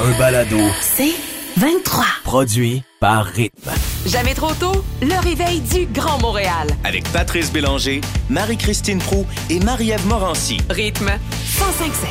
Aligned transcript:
un 0.00 0.18
balado 0.18 0.58
C'est 0.80 1.14
23. 1.56 2.04
produit 2.24 2.82
par 3.00 3.24
Rythme. 3.26 3.70
Jamais 4.06 4.34
trop 4.34 4.52
tôt, 4.54 4.84
le 5.02 5.20
réveil 5.22 5.60
du 5.60 5.86
Grand 5.86 6.20
Montréal. 6.20 6.68
Avec 6.84 7.04
Patrice 7.12 7.52
Bélanger, 7.52 8.00
Marie-Christine 8.30 8.98
Prou 8.98 9.26
et 9.50 9.58
Marie-Ève 9.60 10.06
Morancy. 10.06 10.58
Rythme 10.70 11.10
1057. 11.58 12.08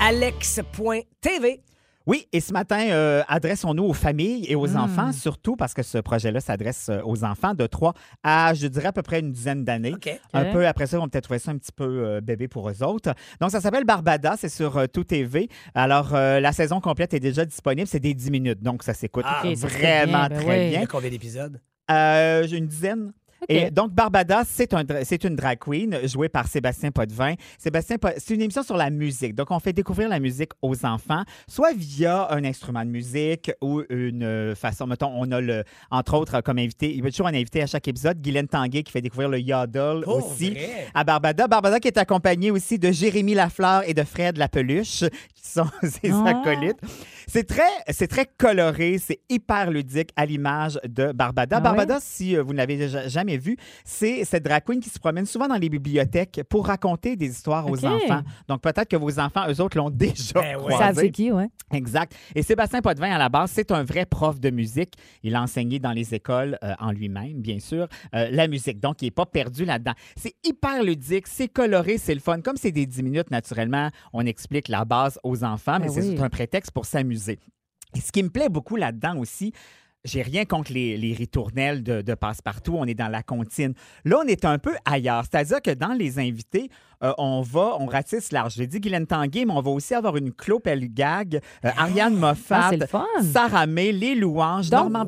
alex.tv. 0.00 1.60
Oui, 2.06 2.26
et 2.32 2.40
ce 2.40 2.52
matin, 2.52 2.88
euh, 2.90 3.22
adressons-nous 3.28 3.84
aux 3.84 3.94
familles 3.94 4.44
et 4.46 4.54
aux 4.56 4.76
enfants, 4.76 5.10
surtout 5.12 5.56
parce 5.56 5.72
que 5.72 5.82
ce 5.82 5.96
projet-là 5.96 6.40
s'adresse 6.40 6.88
euh, 6.90 7.00
aux 7.04 7.24
enfants 7.24 7.54
de 7.54 7.66
3 7.66 7.94
à, 8.22 8.52
je 8.52 8.66
dirais, 8.66 8.88
à 8.88 8.92
peu 8.92 9.00
près 9.00 9.20
une 9.20 9.32
dizaine 9.32 9.64
d'années. 9.64 9.94
Un 10.34 10.44
peu 10.52 10.66
après 10.66 10.86
ça, 10.86 10.98
on 10.98 11.02
va 11.04 11.08
peut-être 11.08 11.24
trouver 11.24 11.38
ça 11.38 11.52
un 11.52 11.56
petit 11.56 11.72
peu 11.72 11.84
euh, 12.04 12.20
bébé 12.20 12.46
pour 12.46 12.68
eux 12.68 12.82
autres. 12.82 13.14
Donc, 13.40 13.50
ça 13.50 13.62
s'appelle 13.62 13.84
Barbada, 13.84 14.34
c'est 14.38 14.50
sur 14.50 14.76
euh, 14.76 14.86
Tout 14.86 15.04
TV. 15.04 15.48
Alors, 15.74 16.14
euh, 16.14 16.40
la 16.40 16.52
saison 16.52 16.78
complète 16.78 17.14
est 17.14 17.20
déjà 17.20 17.46
disponible, 17.46 17.88
c'est 17.88 18.00
des 18.00 18.12
10 18.12 18.30
minutes, 18.30 18.62
donc 18.62 18.82
ça 18.82 18.92
s'écoute 18.92 19.24
Ah, 19.26 19.40
vraiment 19.54 20.26
bien, 20.26 20.28
ben 20.28 20.40
très 20.40 20.46
oui. 20.46 20.64
Il 20.64 20.66
y 20.66 20.70
bien. 20.72 20.82
a 20.82 20.86
combien 20.86 21.08
d'épisodes? 21.10 21.58
Euh, 21.90 22.46
J'ai 22.46 22.58
une 22.58 22.66
dizaine. 22.66 23.12
Et 23.48 23.70
donc, 23.70 23.92
Barbada, 23.92 24.42
c'est 24.46 24.72
un, 24.74 24.84
dra- 24.84 25.04
c'est 25.04 25.24
une 25.24 25.36
drag 25.36 25.58
queen 25.58 25.98
jouée 26.06 26.28
par 26.28 26.46
Sébastien 26.46 26.90
Potvin. 26.90 27.34
Sébastien, 27.58 27.96
c'est 28.18 28.34
une 28.34 28.42
émission 28.42 28.62
sur 28.62 28.76
la 28.76 28.90
musique. 28.90 29.34
Donc, 29.34 29.50
on 29.50 29.58
fait 29.58 29.72
découvrir 29.72 30.08
la 30.08 30.20
musique 30.20 30.50
aux 30.62 30.84
enfants, 30.86 31.22
soit 31.48 31.72
via 31.74 32.32
un 32.32 32.44
instrument 32.44 32.84
de 32.84 32.90
musique 32.90 33.50
ou 33.60 33.82
une 33.90 34.54
façon. 34.54 34.86
Mettons, 34.86 35.12
on 35.14 35.30
a, 35.32 35.40
le, 35.40 35.64
entre 35.90 36.14
autres, 36.14 36.40
comme 36.40 36.58
invité, 36.58 36.90
il 36.94 37.04
y 37.04 37.06
a 37.06 37.10
toujours 37.10 37.26
un 37.26 37.34
invité 37.34 37.62
à 37.62 37.66
chaque 37.66 37.86
épisode, 37.88 38.20
Guylaine 38.20 38.48
Tanguay, 38.48 38.82
qui 38.82 38.92
fait 38.92 39.00
découvrir 39.02 39.28
le 39.28 39.38
yodel 39.40 40.02
Pour 40.04 40.16
aussi. 40.32 40.50
vrai? 40.50 40.88
À 40.94 41.04
Barbada. 41.04 41.46
Barbada 41.48 41.80
qui 41.80 41.88
est 41.88 41.98
accompagné 41.98 42.50
aussi 42.50 42.78
de 42.78 42.90
Jérémy 42.92 43.34
Lafleur 43.34 43.82
et 43.88 43.94
de 43.94 44.02
Fred 44.02 44.36
Lapeluche, 44.38 45.00
qui 45.34 45.48
sont 45.48 45.66
ses 45.82 46.10
Ah. 46.12 46.40
acolytes. 46.40 46.78
C'est 47.26 47.44
très, 47.46 47.62
c'est 47.90 48.06
très 48.06 48.26
coloré, 48.38 48.98
c'est 48.98 49.20
hyper 49.28 49.70
ludique 49.70 50.10
à 50.16 50.26
l'image 50.26 50.78
de 50.86 51.10
Barbada. 51.12 51.56
Ah 51.56 51.60
Barbada, 51.60 51.98
si 52.00 52.36
euh, 52.36 52.42
vous 52.42 52.52
l'avez 52.52 52.76
déjà- 52.76 53.08
jamais 53.34 53.38
vu, 53.38 53.56
c'est 53.84 54.24
cette 54.24 54.44
drag 54.44 54.62
queen 54.64 54.80
qui 54.80 54.90
se 54.90 54.98
promène 54.98 55.26
souvent 55.26 55.48
dans 55.48 55.56
les 55.56 55.68
bibliothèques 55.68 56.40
pour 56.48 56.66
raconter 56.66 57.16
des 57.16 57.26
histoires 57.30 57.68
aux 57.70 57.84
enfants. 57.84 58.22
Donc 58.48 58.60
peut-être 58.62 58.88
que 58.88 58.96
vos 58.96 59.18
enfants, 59.18 59.44
eux 59.48 59.60
autres, 59.60 59.76
l'ont 59.76 59.90
déjà 59.94 60.40
Ben 60.40 60.56
ouais. 60.56 60.72
Croisé. 60.74 61.00
c'est 61.02 61.10
qui, 61.10 61.32
ouais? 61.32 61.48
Exact. 61.72 62.14
Et 62.34 62.42
Sébastien 62.42 62.80
Potvin, 62.80 63.10
à 63.14 63.18
la 63.18 63.28
base, 63.28 63.50
c'est 63.52 63.70
un 63.70 63.82
vrai 63.84 64.06
prof 64.06 64.38
de 64.40 64.50
musique. 64.50 64.94
Il 65.22 65.34
a 65.34 65.42
enseigné 65.42 65.78
dans 65.78 65.92
les 65.92 66.14
écoles 66.14 66.58
euh, 66.62 66.74
en 66.78 66.92
lui-même, 66.92 67.40
bien 67.40 67.58
sûr, 67.58 67.88
euh, 68.14 68.28
la 68.30 68.48
musique. 68.48 68.80
Donc, 68.80 69.02
il 69.02 69.06
n'est 69.06 69.10
pas 69.10 69.26
perdu 69.26 69.64
là-dedans. 69.64 69.94
C'est 70.16 70.34
hyper 70.44 70.82
ludique, 70.82 71.26
c'est 71.26 71.48
coloré, 71.48 71.98
c'est 71.98 72.14
le 72.14 72.20
fun. 72.20 72.40
Comme 72.40 72.56
c'est 72.56 72.72
des 72.72 72.86
10 72.86 73.02
minutes, 73.02 73.30
naturellement, 73.30 73.88
on 74.12 74.24
explique 74.26 74.68
la 74.68 74.84
base 74.84 75.18
aux 75.24 75.42
enfants, 75.44 75.78
mais 75.80 75.86
Ben 75.86 75.92
c'est 75.94 76.08
oui. 76.10 76.20
un 76.20 76.28
prétexte 76.28 76.70
pour 76.70 76.86
s'amuser. 76.86 77.38
Et 77.96 78.00
ce 78.00 78.10
qui 78.12 78.22
me 78.22 78.28
plaît 78.30 78.48
beaucoup 78.48 78.76
là-dedans 78.76 79.16
aussi, 79.18 79.52
j'ai 80.04 80.22
rien 80.22 80.44
contre 80.44 80.72
les, 80.72 80.96
les 80.96 81.12
ritournelles 81.14 81.82
de, 81.82 82.02
de 82.02 82.14
passe-partout. 82.14 82.74
On 82.78 82.84
est 82.84 82.94
dans 82.94 83.08
la 83.08 83.22
comptine. 83.22 83.74
Là, 84.04 84.18
on 84.22 84.26
est 84.26 84.44
un 84.44 84.58
peu 84.58 84.74
ailleurs. 84.84 85.24
C'est-à-dire 85.30 85.62
que 85.62 85.70
dans 85.70 85.92
les 85.94 86.18
invités, 86.18 86.68
euh, 87.02 87.12
on 87.18 87.40
va, 87.42 87.76
on 87.80 87.86
ratisse 87.86 88.30
large. 88.32 88.54
J'ai 88.54 88.66
dit 88.66 88.80
Guylaine 88.80 89.06
Tanguay, 89.06 89.44
mais 89.46 89.52
on 89.54 89.60
va 89.60 89.70
aussi 89.70 89.94
avoir 89.94 90.16
une 90.16 90.32
Claude 90.32 90.62
Pelgag, 90.62 91.40
euh, 91.64 91.70
Ariane 91.76 92.14
Ah, 92.16 92.28
Moffat, 92.28 92.70
fun. 92.86 93.06
Sarah 93.22 93.66
May, 93.66 93.92
Les 93.92 94.14
Louanges, 94.14 94.70
Donc- 94.70 94.90
Normand. 94.92 95.06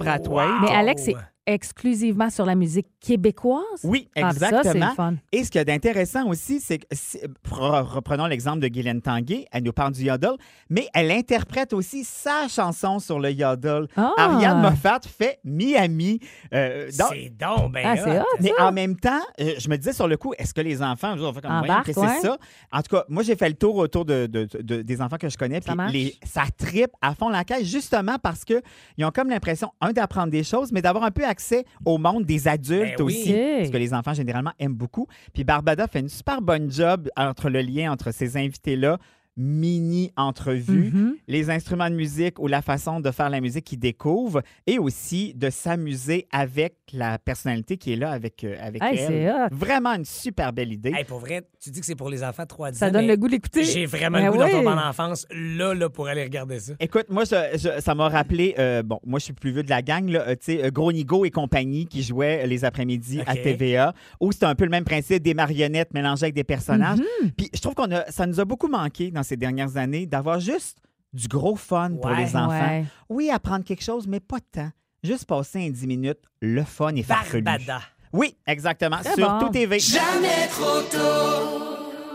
Mais 0.62 0.74
Alex, 0.74 1.02
c'est 1.04 1.14
exclusivement 1.46 2.28
sur 2.30 2.44
la 2.44 2.54
musique 2.54 2.86
québécoise? 3.00 3.62
Oui, 3.84 4.08
Ah, 4.16 4.32
ça, 4.32 4.48
exactement. 4.48 4.88
le 4.88 4.94
fun. 4.94 5.14
Et 5.32 5.44
ce 5.44 5.50
qu'il 5.50 5.58
y 5.58 5.62
a 5.62 5.64
d'intéressant 5.64 6.26
aussi, 6.28 6.60
c'est 6.60 6.78
que, 6.78 6.86
si- 6.92 7.20
reprenons 7.50 8.26
l'exemple 8.26 8.58
de 8.60 8.68
Guylaine 8.68 9.00
Tanguay, 9.00 9.46
elle 9.52 9.62
nous 9.62 9.72
parle 9.72 9.92
du 9.92 10.02
yodel, 10.04 10.32
mais 10.70 10.88
elle 10.94 11.10
interprète 11.10 11.72
aussi 11.72 12.04
sa 12.04 12.48
chanson 12.48 12.98
sur 12.98 13.18
le 13.20 13.30
yodel. 13.30 13.86
Ah! 13.96 14.12
Ariane 14.18 14.60
Moffat 14.60 15.00
fait 15.06 15.38
Miami. 15.44 16.20
euh, 16.52 16.88
C'est 16.90 17.30
donc 17.38 17.72
ben 17.72 17.82
Ah, 17.86 17.96
c'est 17.96 18.18
hot. 18.20 18.24
mais 18.40 18.52
ça. 18.56 18.66
en 18.68 18.72
même 18.72 18.96
temps, 18.96 19.20
euh, 19.40 19.54
je 19.58 19.68
me 19.68 19.76
disais 19.76 19.92
sur 19.92 20.08
le 20.08 20.16
coup, 20.16 20.32
est-ce 20.38 20.52
que 20.54 20.60
les 20.60 20.82
enfants, 20.82 21.14
on 21.18 21.32
fait 21.32 21.40
comme 21.40 21.62
qu'est-ce 21.84 21.86
que 21.86 21.92
c'est 21.92 22.00
ouais. 22.00 22.20
ça? 22.20 22.36
En 22.72 22.82
tout 22.82 22.96
cas, 22.96 23.04
moi, 23.08 23.22
j'ai 23.22 23.36
fait 23.36 23.48
le 23.48 23.54
tour 23.54 23.76
autour 23.76 24.04
de, 24.04 24.26
de- 24.26 24.48
de- 24.60 24.82
des 24.82 25.00
enfants 25.00 25.16
que 25.18 25.28
je 25.28 25.36
connais. 25.38 25.60
Ça 25.60 25.74
puis 25.76 25.92
les- 25.92 26.14
ça 26.26 26.42
tripe 26.56 26.90
à 27.00 27.14
fond 27.14 27.28
la 27.28 27.44
caisse, 27.44 27.64
justement 27.66 28.16
parce 28.22 28.44
qu'ils 28.44 28.62
ont 29.04 29.10
comme 29.10 29.30
l'impression, 29.30 29.70
un, 29.80 29.92
d'apprendre 29.92 30.30
des 30.30 30.42
choses, 30.44 30.72
mais 30.72 30.82
d'avoir 30.82 31.04
un 31.04 31.10
peu 31.10 31.24
accès 31.36 31.66
au 31.84 31.98
monde 31.98 32.24
des 32.24 32.48
adultes 32.48 32.96
Ben 32.98 33.04
aussi. 33.04 33.30
Ok. 33.30 33.66
Ce 33.66 33.70
que 33.70 33.76
les 33.76 33.92
enfants, 33.92 34.14
généralement, 34.14 34.52
aiment 34.58 34.74
beaucoup. 34.74 35.06
Puis 35.34 35.44
Barbada 35.44 35.86
fait 35.86 36.00
une 36.00 36.08
super 36.08 36.40
bonne 36.40 36.70
job 36.70 37.10
entre 37.16 37.50
le 37.50 37.60
lien 37.60 37.92
entre 37.92 38.10
ces 38.10 38.38
invités-là, 38.38 38.98
mini-entrevues, 39.36 40.90
Mhm. 40.92 41.14
les 41.28 41.50
instruments 41.50 41.90
de 41.90 41.94
musique 41.94 42.38
ou 42.38 42.46
la 42.46 42.62
façon 42.62 43.00
de 43.00 43.10
faire 43.10 43.30
la 43.30 43.40
musique 43.40 43.64
qu'ils 43.64 43.78
découvrent 43.78 44.42
et 44.66 44.78
aussi 44.78 45.34
de 45.34 45.50
s'amuser 45.50 46.26
avec 46.32 46.74
la 46.92 47.18
personnalité 47.18 47.76
qui 47.76 47.92
est 47.92 47.96
là 47.96 48.10
avec, 48.10 48.44
euh, 48.44 48.56
avec 48.60 48.82
Hey, 48.82 48.98
elle. 48.98 49.06
c'est 49.06 49.30
hot. 49.30 49.48
Vraiment 49.52 49.90
une 49.94 50.04
super 50.04 50.52
belle 50.52 50.72
idée. 50.72 50.92
Hey, 50.96 51.04
pour 51.04 51.18
vrai, 51.18 51.42
tu 51.62 51.70
dis 51.70 51.80
que 51.80 51.86
c'est 51.86 51.94
pour 51.96 52.08
les 52.08 52.22
enfants 52.22 52.46
3 52.46 52.68
à 52.68 52.70
10 52.70 52.78
Ça 52.78 52.88
ans, 52.88 52.90
donne 52.92 53.06
mais 53.06 53.12
le 53.12 53.16
goût 53.16 53.28
d'écouter. 53.28 53.64
J'ai 53.64 53.86
vraiment 53.86 54.18
Ben 54.18 54.26
le 54.26 54.32
goût 54.32 54.38
oui. 54.42 54.50
d'en 54.52 54.58
tomber 54.58 54.68
en 54.80 54.88
enfance, 54.88 55.26
là, 55.30 55.74
là, 55.74 55.88
pour 55.88 56.06
aller 56.08 56.22
regarder 56.22 56.60
ça. 56.60 56.72
Écoute, 56.80 57.06
moi, 57.10 57.24
je- 57.24 57.58
je- 57.58 57.80
ça 57.80 57.94
m'a 57.94 58.08
rappelé, 58.08 58.54
euh, 58.58 58.82
bon, 58.82 59.00
moi, 59.04 59.18
je 59.18 59.24
suis 59.24 59.32
plus 59.34 59.50
vieux 59.52 59.62
de 59.62 59.70
la 59.70 59.82
gang, 59.82 60.08
là, 60.08 60.20
euh, 60.28 60.30
tu 60.32 60.52
sais, 60.56 60.64
euh, 60.64 60.70
Gros 60.70 60.92
Nigo 60.92 61.24
et 61.24 61.30
compagnie 61.30 61.86
qui 61.86 62.02
jouaient 62.02 62.46
les 62.46 62.64
après-midi 62.64 63.20
à. 63.26 63.34
TVA, 63.36 63.94
où 64.20 64.32
c'était 64.32 64.46
un 64.46 64.54
peu 64.54 64.64
le 64.64 64.70
même 64.70 64.84
principe, 64.84 65.22
des 65.22 65.34
marionnettes 65.34 65.92
mélangées 65.94 66.24
avec 66.24 66.34
des 66.34 66.42
personnages. 66.44 66.98
Mhm. 66.98 67.30
Puis 67.36 67.50
je 67.54 67.60
trouve 67.60 67.74
qu'on 67.74 67.90
a, 67.92 68.10
ça 68.10 68.26
nous 68.26 68.40
a 68.40 68.44
beaucoup 68.44 68.66
manqué 68.68 69.10
dans 69.10 69.22
ces 69.26 69.36
dernières 69.36 69.76
années 69.76 70.06
d'avoir 70.06 70.40
juste 70.40 70.78
du 71.12 71.28
gros 71.28 71.56
fun 71.56 71.92
pour 72.00 72.10
Ouais. 72.10 72.24
les 72.24 72.36
enfants. 72.36 72.48
Ouais. 72.50 72.84
Oui, 73.08 73.30
apprendre 73.30 73.64
quelque 73.64 73.82
chose, 73.84 74.06
mais 74.06 74.20
pas 74.20 74.38
tant. 74.52 74.70
Juste 75.02 75.24
passer 75.26 75.66
un 75.66 75.70
10 75.70 75.86
minutes, 75.86 76.18
le 76.40 76.62
fun 76.64 76.94
et 76.94 77.02
farfelu. 77.02 77.42
Barbada. 77.42 77.80
Oui, 78.12 78.36
exactement. 78.46 78.98
Très 78.98 79.14
Sur 79.14 79.28
bon. 79.30 79.38
Tout 79.46 79.48
TV. 79.50 79.78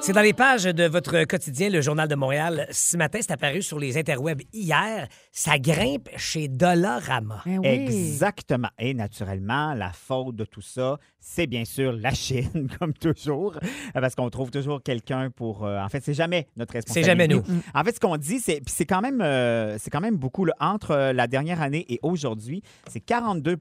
C'est 0.03 0.13
dans 0.13 0.21
les 0.21 0.33
pages 0.33 0.63
de 0.63 0.85
votre 0.85 1.25
quotidien, 1.25 1.69
le 1.69 1.79
Journal 1.79 2.07
de 2.07 2.15
Montréal. 2.15 2.65
Ce 2.71 2.97
matin, 2.97 3.19
c'est 3.21 3.29
apparu 3.31 3.61
sur 3.61 3.77
les 3.77 3.99
interwebs 3.99 4.41
hier. 4.51 5.07
Ça 5.31 5.59
grimpe 5.59 6.09
chez 6.17 6.47
Dollarama. 6.47 7.43
Oui. 7.45 7.59
Exactement. 7.63 8.69
Et 8.79 8.95
naturellement, 8.95 9.75
la 9.75 9.91
faute 9.91 10.35
de 10.35 10.43
tout 10.43 10.61
ça, 10.61 10.97
c'est 11.19 11.45
bien 11.45 11.65
sûr 11.65 11.91
la 11.93 12.11
Chine, 12.15 12.67
comme 12.79 12.93
toujours, 12.95 13.59
parce 13.93 14.15
qu'on 14.15 14.31
trouve 14.31 14.49
toujours 14.49 14.81
quelqu'un 14.81 15.29
pour. 15.29 15.65
euh, 15.65 15.79
en 15.79 15.87
fait, 15.87 16.03
c'est 16.03 16.15
jamais 16.15 16.47
notre 16.57 16.73
responsabilité. 16.73 17.07
jamais 17.11 17.27
nous. 17.27 17.43
En 17.75 17.83
fait, 17.83 17.93
ce 17.95 17.99
qu'on 17.99 18.17
dit, 18.17 18.39
c'est 18.39 18.59
c'est 18.65 18.85
quand 18.87 19.01
même, 19.01 19.21
euh, 19.21 19.77
c'est 19.77 19.91
quand 19.91 20.01
même 20.01 20.17
beaucoup 20.17 20.45
là, 20.45 20.55
entre 20.59 20.91
euh, 20.91 21.13
la 21.13 21.27
dernière 21.27 21.61
année 21.61 21.85
et 21.89 21.99
aujourd'hui, 22.01 22.63
c'est 22.89 23.01
42 23.01 23.55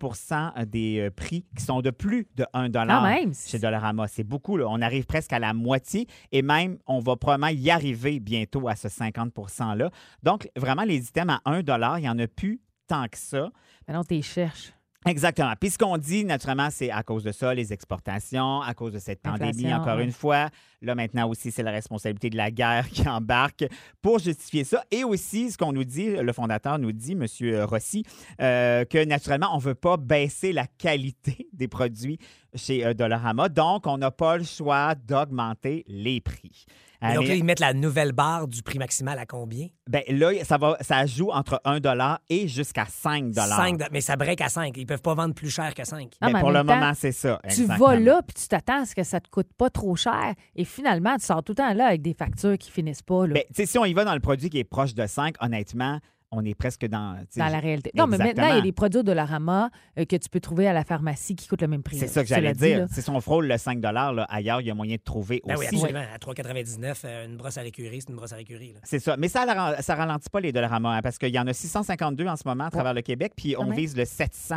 des 0.66 1.10
prix 1.14 1.44
qui 1.54 1.62
sont 1.64 1.82
de 1.82 1.90
plus 1.90 2.26
de 2.36 2.46
1 2.54 2.70
Quand 2.72 3.02
même. 3.02 3.32
chez 3.34 3.58
Dollarama. 3.58 4.08
C'est 4.08 4.24
beaucoup. 4.24 4.56
Là. 4.56 4.64
On 4.70 4.80
arrive 4.80 5.04
presque 5.04 5.34
à 5.34 5.38
la 5.38 5.52
moitié 5.52 6.06
et 6.32 6.42
même, 6.42 6.78
on 6.86 7.00
va 7.00 7.16
probablement 7.16 7.48
y 7.48 7.70
arriver 7.70 8.20
bientôt 8.20 8.68
à 8.68 8.76
ce 8.76 8.88
50 8.88 9.32
%-là. 9.34 9.90
Donc, 10.22 10.48
vraiment, 10.56 10.82
les 10.82 11.08
items 11.08 11.38
à 11.44 11.50
1 11.50 11.60
il 11.98 12.02
n'y 12.02 12.08
en 12.08 12.18
a 12.18 12.26
plus 12.26 12.60
tant 12.86 13.06
que 13.08 13.18
ça. 13.18 13.50
Ben 13.86 13.94
non, 13.94 14.04
t'es 14.04 14.22
cherches. 14.22 14.72
Exactement. 15.06 15.54
Puis 15.58 15.70
ce 15.70 15.78
qu'on 15.78 15.96
dit, 15.96 16.26
naturellement, 16.26 16.68
c'est 16.70 16.90
à 16.90 17.02
cause 17.02 17.24
de 17.24 17.32
ça, 17.32 17.54
les 17.54 17.72
exportations, 17.72 18.60
à 18.60 18.74
cause 18.74 18.92
de 18.92 18.98
cette 18.98 19.22
pandémie, 19.22 19.48
Inflation, 19.48 19.76
encore 19.76 19.96
ouais. 19.96 20.04
une 20.04 20.12
fois. 20.12 20.50
Là, 20.82 20.94
maintenant 20.94 21.26
aussi, 21.28 21.50
c'est 21.50 21.62
la 21.62 21.70
responsabilité 21.70 22.28
de 22.28 22.36
la 22.36 22.50
guerre 22.50 22.86
qui 22.90 23.08
embarque 23.08 23.64
pour 24.02 24.18
justifier 24.18 24.64
ça. 24.64 24.84
Et 24.90 25.02
aussi, 25.02 25.52
ce 25.52 25.56
qu'on 25.56 25.72
nous 25.72 25.84
dit, 25.84 26.10
le 26.10 26.32
fondateur 26.34 26.78
nous 26.78 26.92
dit, 26.92 27.12
M. 27.12 27.26
Rossi, 27.64 28.04
euh, 28.42 28.84
que 28.84 29.02
naturellement, 29.02 29.54
on 29.54 29.58
ne 29.58 29.62
veut 29.62 29.74
pas 29.74 29.96
baisser 29.96 30.52
la 30.52 30.66
qualité 30.66 31.48
des 31.54 31.68
produits 31.68 32.18
chez 32.54 32.84
euh, 32.84 32.92
Dollarama. 32.92 33.48
Donc, 33.48 33.86
on 33.86 33.96
n'a 33.96 34.10
pas 34.10 34.36
le 34.36 34.44
choix 34.44 34.94
d'augmenter 34.94 35.84
les 35.88 36.20
prix. 36.20 36.66
Et 37.02 37.14
donc 37.14 37.26
là, 37.26 37.34
ils 37.34 37.44
mettent 37.44 37.60
la 37.60 37.72
nouvelle 37.72 38.12
barre 38.12 38.46
du 38.46 38.62
prix 38.62 38.78
maximal 38.78 39.18
à 39.18 39.26
combien? 39.26 39.68
ben, 39.88 40.02
là, 40.08 40.32
ça, 40.44 40.58
va, 40.58 40.76
ça 40.80 41.06
joue 41.06 41.30
entre 41.30 41.60
1 41.64 41.80
et 42.28 42.46
jusqu'à 42.46 42.84
5 42.86 43.34
5 43.34 43.80
Mais 43.90 44.00
ça 44.00 44.16
break 44.16 44.40
à 44.40 44.48
5. 44.48 44.76
Ils 44.76 44.86
peuvent 44.86 45.02
pas 45.02 45.14
vendre 45.14 45.34
plus 45.34 45.50
cher 45.50 45.74
que 45.74 45.84
5. 45.84 46.12
Ah, 46.20 46.26
Ben, 46.26 46.34
mais 46.34 46.40
pour 46.40 46.50
le 46.50 46.58
temps, 46.60 46.64
moment, 46.64 46.92
c'est 46.94 47.12
ça. 47.12 47.40
Tu 47.44 47.62
exactement. 47.62 47.86
vas 47.86 47.96
là, 47.96 48.22
puis 48.22 48.34
tu 48.40 48.48
t'attends 48.48 48.82
à 48.82 48.86
ce 48.86 48.94
que 48.94 49.02
ça 49.02 49.20
te 49.20 49.28
coûte 49.28 49.52
pas 49.56 49.70
trop 49.70 49.96
cher. 49.96 50.34
Et 50.54 50.64
finalement, 50.64 51.16
tu 51.16 51.24
sors 51.24 51.42
tout 51.42 51.52
le 51.52 51.56
temps 51.56 51.72
là 51.72 51.86
avec 51.86 52.02
des 52.02 52.14
factures 52.14 52.56
qui 52.58 52.70
finissent 52.70 53.02
pas. 53.02 53.26
Là. 53.26 53.34
Ben, 53.34 53.42
tu 53.48 53.54
sais, 53.54 53.66
si 53.66 53.78
on 53.78 53.84
y 53.84 53.94
va 53.94 54.04
dans 54.04 54.14
le 54.14 54.20
produit 54.20 54.50
qui 54.50 54.58
est 54.58 54.64
proche 54.64 54.94
de 54.94 55.06
5, 55.06 55.36
honnêtement, 55.40 55.98
on 56.32 56.44
est 56.44 56.54
presque 56.54 56.86
dans. 56.86 57.16
dans 57.36 57.48
la 57.48 57.58
réalité. 57.58 57.90
Non, 57.94 58.06
mais 58.06 58.18
maintenant, 58.18 58.48
il 58.48 58.56
y 58.56 58.58
a 58.58 58.60
des 58.60 58.72
produits 58.72 59.02
de 59.02 59.12
la 59.12 59.24
Rama 59.24 59.70
euh, 59.98 60.04
que 60.04 60.16
tu 60.16 60.28
peux 60.28 60.40
trouver 60.40 60.68
à 60.68 60.72
la 60.72 60.84
pharmacie 60.84 61.34
qui 61.34 61.48
coûtent 61.48 61.62
le 61.62 61.68
même 61.68 61.82
prix. 61.82 61.96
C'est 61.98 62.06
ça 62.08 62.22
que 62.22 62.28
j'allais 62.28 62.54
dire. 62.54 62.86
Si 62.90 63.08
on 63.10 63.20
frôle 63.20 63.46
le 63.46 63.58
5 63.58 63.80
là, 63.82 64.26
ailleurs, 64.28 64.60
il 64.60 64.66
y 64.66 64.70
a 64.70 64.74
moyen 64.74 64.96
de 64.96 65.02
trouver 65.02 65.42
Ben 65.46 65.56
oui, 65.58 65.66
aussi. 65.66 65.76
absolument. 65.76 66.04
À 66.14 66.18
3,99, 66.18 66.94
euh, 67.04 67.26
une 67.26 67.36
brosse 67.36 67.58
à 67.58 67.62
récurer, 67.62 67.98
c'est 68.00 68.10
une 68.10 68.16
brosse 68.16 68.32
à 68.32 68.36
récurer. 68.36 68.72
là. 68.74 68.80
C'est 68.84 68.98
ça. 68.98 69.16
Mais 69.16 69.28
ça 69.28 69.44
ne 69.44 69.82
ça 69.82 69.94
ralentit 69.94 70.30
pas 70.30 70.40
les 70.40 70.52
Dollarama 70.52 70.96
hein, 70.96 71.02
parce 71.02 71.18
qu'il 71.18 71.34
y 71.34 71.38
en 71.38 71.46
a 71.46 71.52
652 71.52 72.26
en 72.26 72.36
ce 72.36 72.42
moment 72.46 72.64
à 72.64 72.70
travers 72.70 72.94
le 72.94 73.02
Québec, 73.02 73.32
puis 73.36 73.56
on 73.58 73.64
même. 73.64 73.74
vise 73.74 73.96
le 73.96 74.04
700 74.04 74.56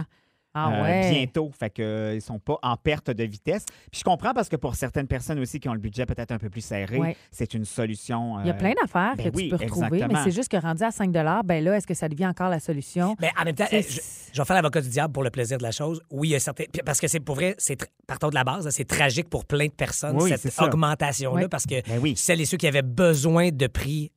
Ah 0.55 0.71
euh, 0.71 0.83
ouais. 0.83 1.09
bientôt. 1.11 1.51
Fait 1.57 1.69
que 1.69 1.81
euh, 1.81 2.15
ils 2.15 2.21
sont 2.21 2.39
pas 2.39 2.57
en 2.61 2.77
perte 2.77 3.09
de 3.11 3.23
vitesse. 3.23 3.65
Puis 3.91 3.99
je 3.99 4.03
comprends 4.03 4.33
parce 4.33 4.49
que 4.49 4.55
pour 4.55 4.75
certaines 4.75 5.07
personnes 5.07 5.39
aussi 5.39 5.59
qui 5.59 5.67
ont 5.69 5.73
le 5.73 5.79
budget 5.79 6.05
peut-être 6.05 6.31
un 6.31 6.37
peu 6.37 6.49
plus 6.49 6.61
serré, 6.61 6.97
Ouais. 6.99 7.17
c'est 7.31 7.53
une 7.53 7.65
solution. 7.65 8.39
Il 8.41 8.47
y 8.47 8.49
a 8.51 8.53
euh, 8.53 8.57
plein 8.57 8.73
d'affaires 8.79 9.15
ben 9.17 9.31
que 9.31 9.35
oui, 9.35 9.49
tu 9.49 9.57
peux 9.57 9.63
retrouver, 9.63 10.05
mais 10.07 10.19
c'est 10.23 10.31
juste 10.31 10.49
que 10.51 10.57
rendu 10.57 10.83
à 10.83 10.91
5 10.91 11.11
ben 11.11 11.63
là, 11.63 11.75
est-ce 11.77 11.87
que 11.87 11.93
ça 11.93 12.07
devient 12.07 12.27
encore 12.27 12.49
la 12.49 12.59
solution? 12.59 13.15
Mais 13.19 13.31
en 13.39 13.43
même 13.45 13.55
temps, 13.55 13.65
euh, 13.73 13.81
je, 13.81 13.99
je 14.33 14.41
vais 14.41 14.45
faire 14.45 14.55
l'avocat 14.55 14.81
du 14.81 14.89
diable 14.89 15.11
pour 15.13 15.23
le 15.23 15.29
plaisir 15.31 15.57
de 15.57 15.63
la 15.63 15.71
chose. 15.71 16.01
Oui, 16.11 16.29
il 16.29 16.31
y 16.31 16.35
a 16.35 16.39
certains. 16.39 16.65
Parce 16.85 16.99
que 16.99 17.07
c'est 17.07 17.19
pour 17.19 17.35
vrai, 17.35 17.55
c'est 17.57 17.79
tr- 17.81 17.87
partons 18.07 18.29
de 18.29 18.35
la 18.35 18.43
base, 18.43 18.69
c'est 18.69 18.85
tragique 18.85 19.29
pour 19.29 19.45
plein 19.45 19.65
de 19.67 19.71
personnes, 19.71 20.21
Oui, 20.21 20.31
cette 20.37 20.61
augmentation-là, 20.61 21.43
Oui. 21.43 21.47
parce 21.49 21.65
que 21.65 21.81
Ben 21.87 21.99
oui. 22.01 22.13
celles 22.15 22.41
et 22.41 22.45
ceux 22.45 22.57
qui 22.57 22.67
avaient 22.67 22.81
besoin 22.81 23.49
de 23.49 23.67
prix 23.67 24.11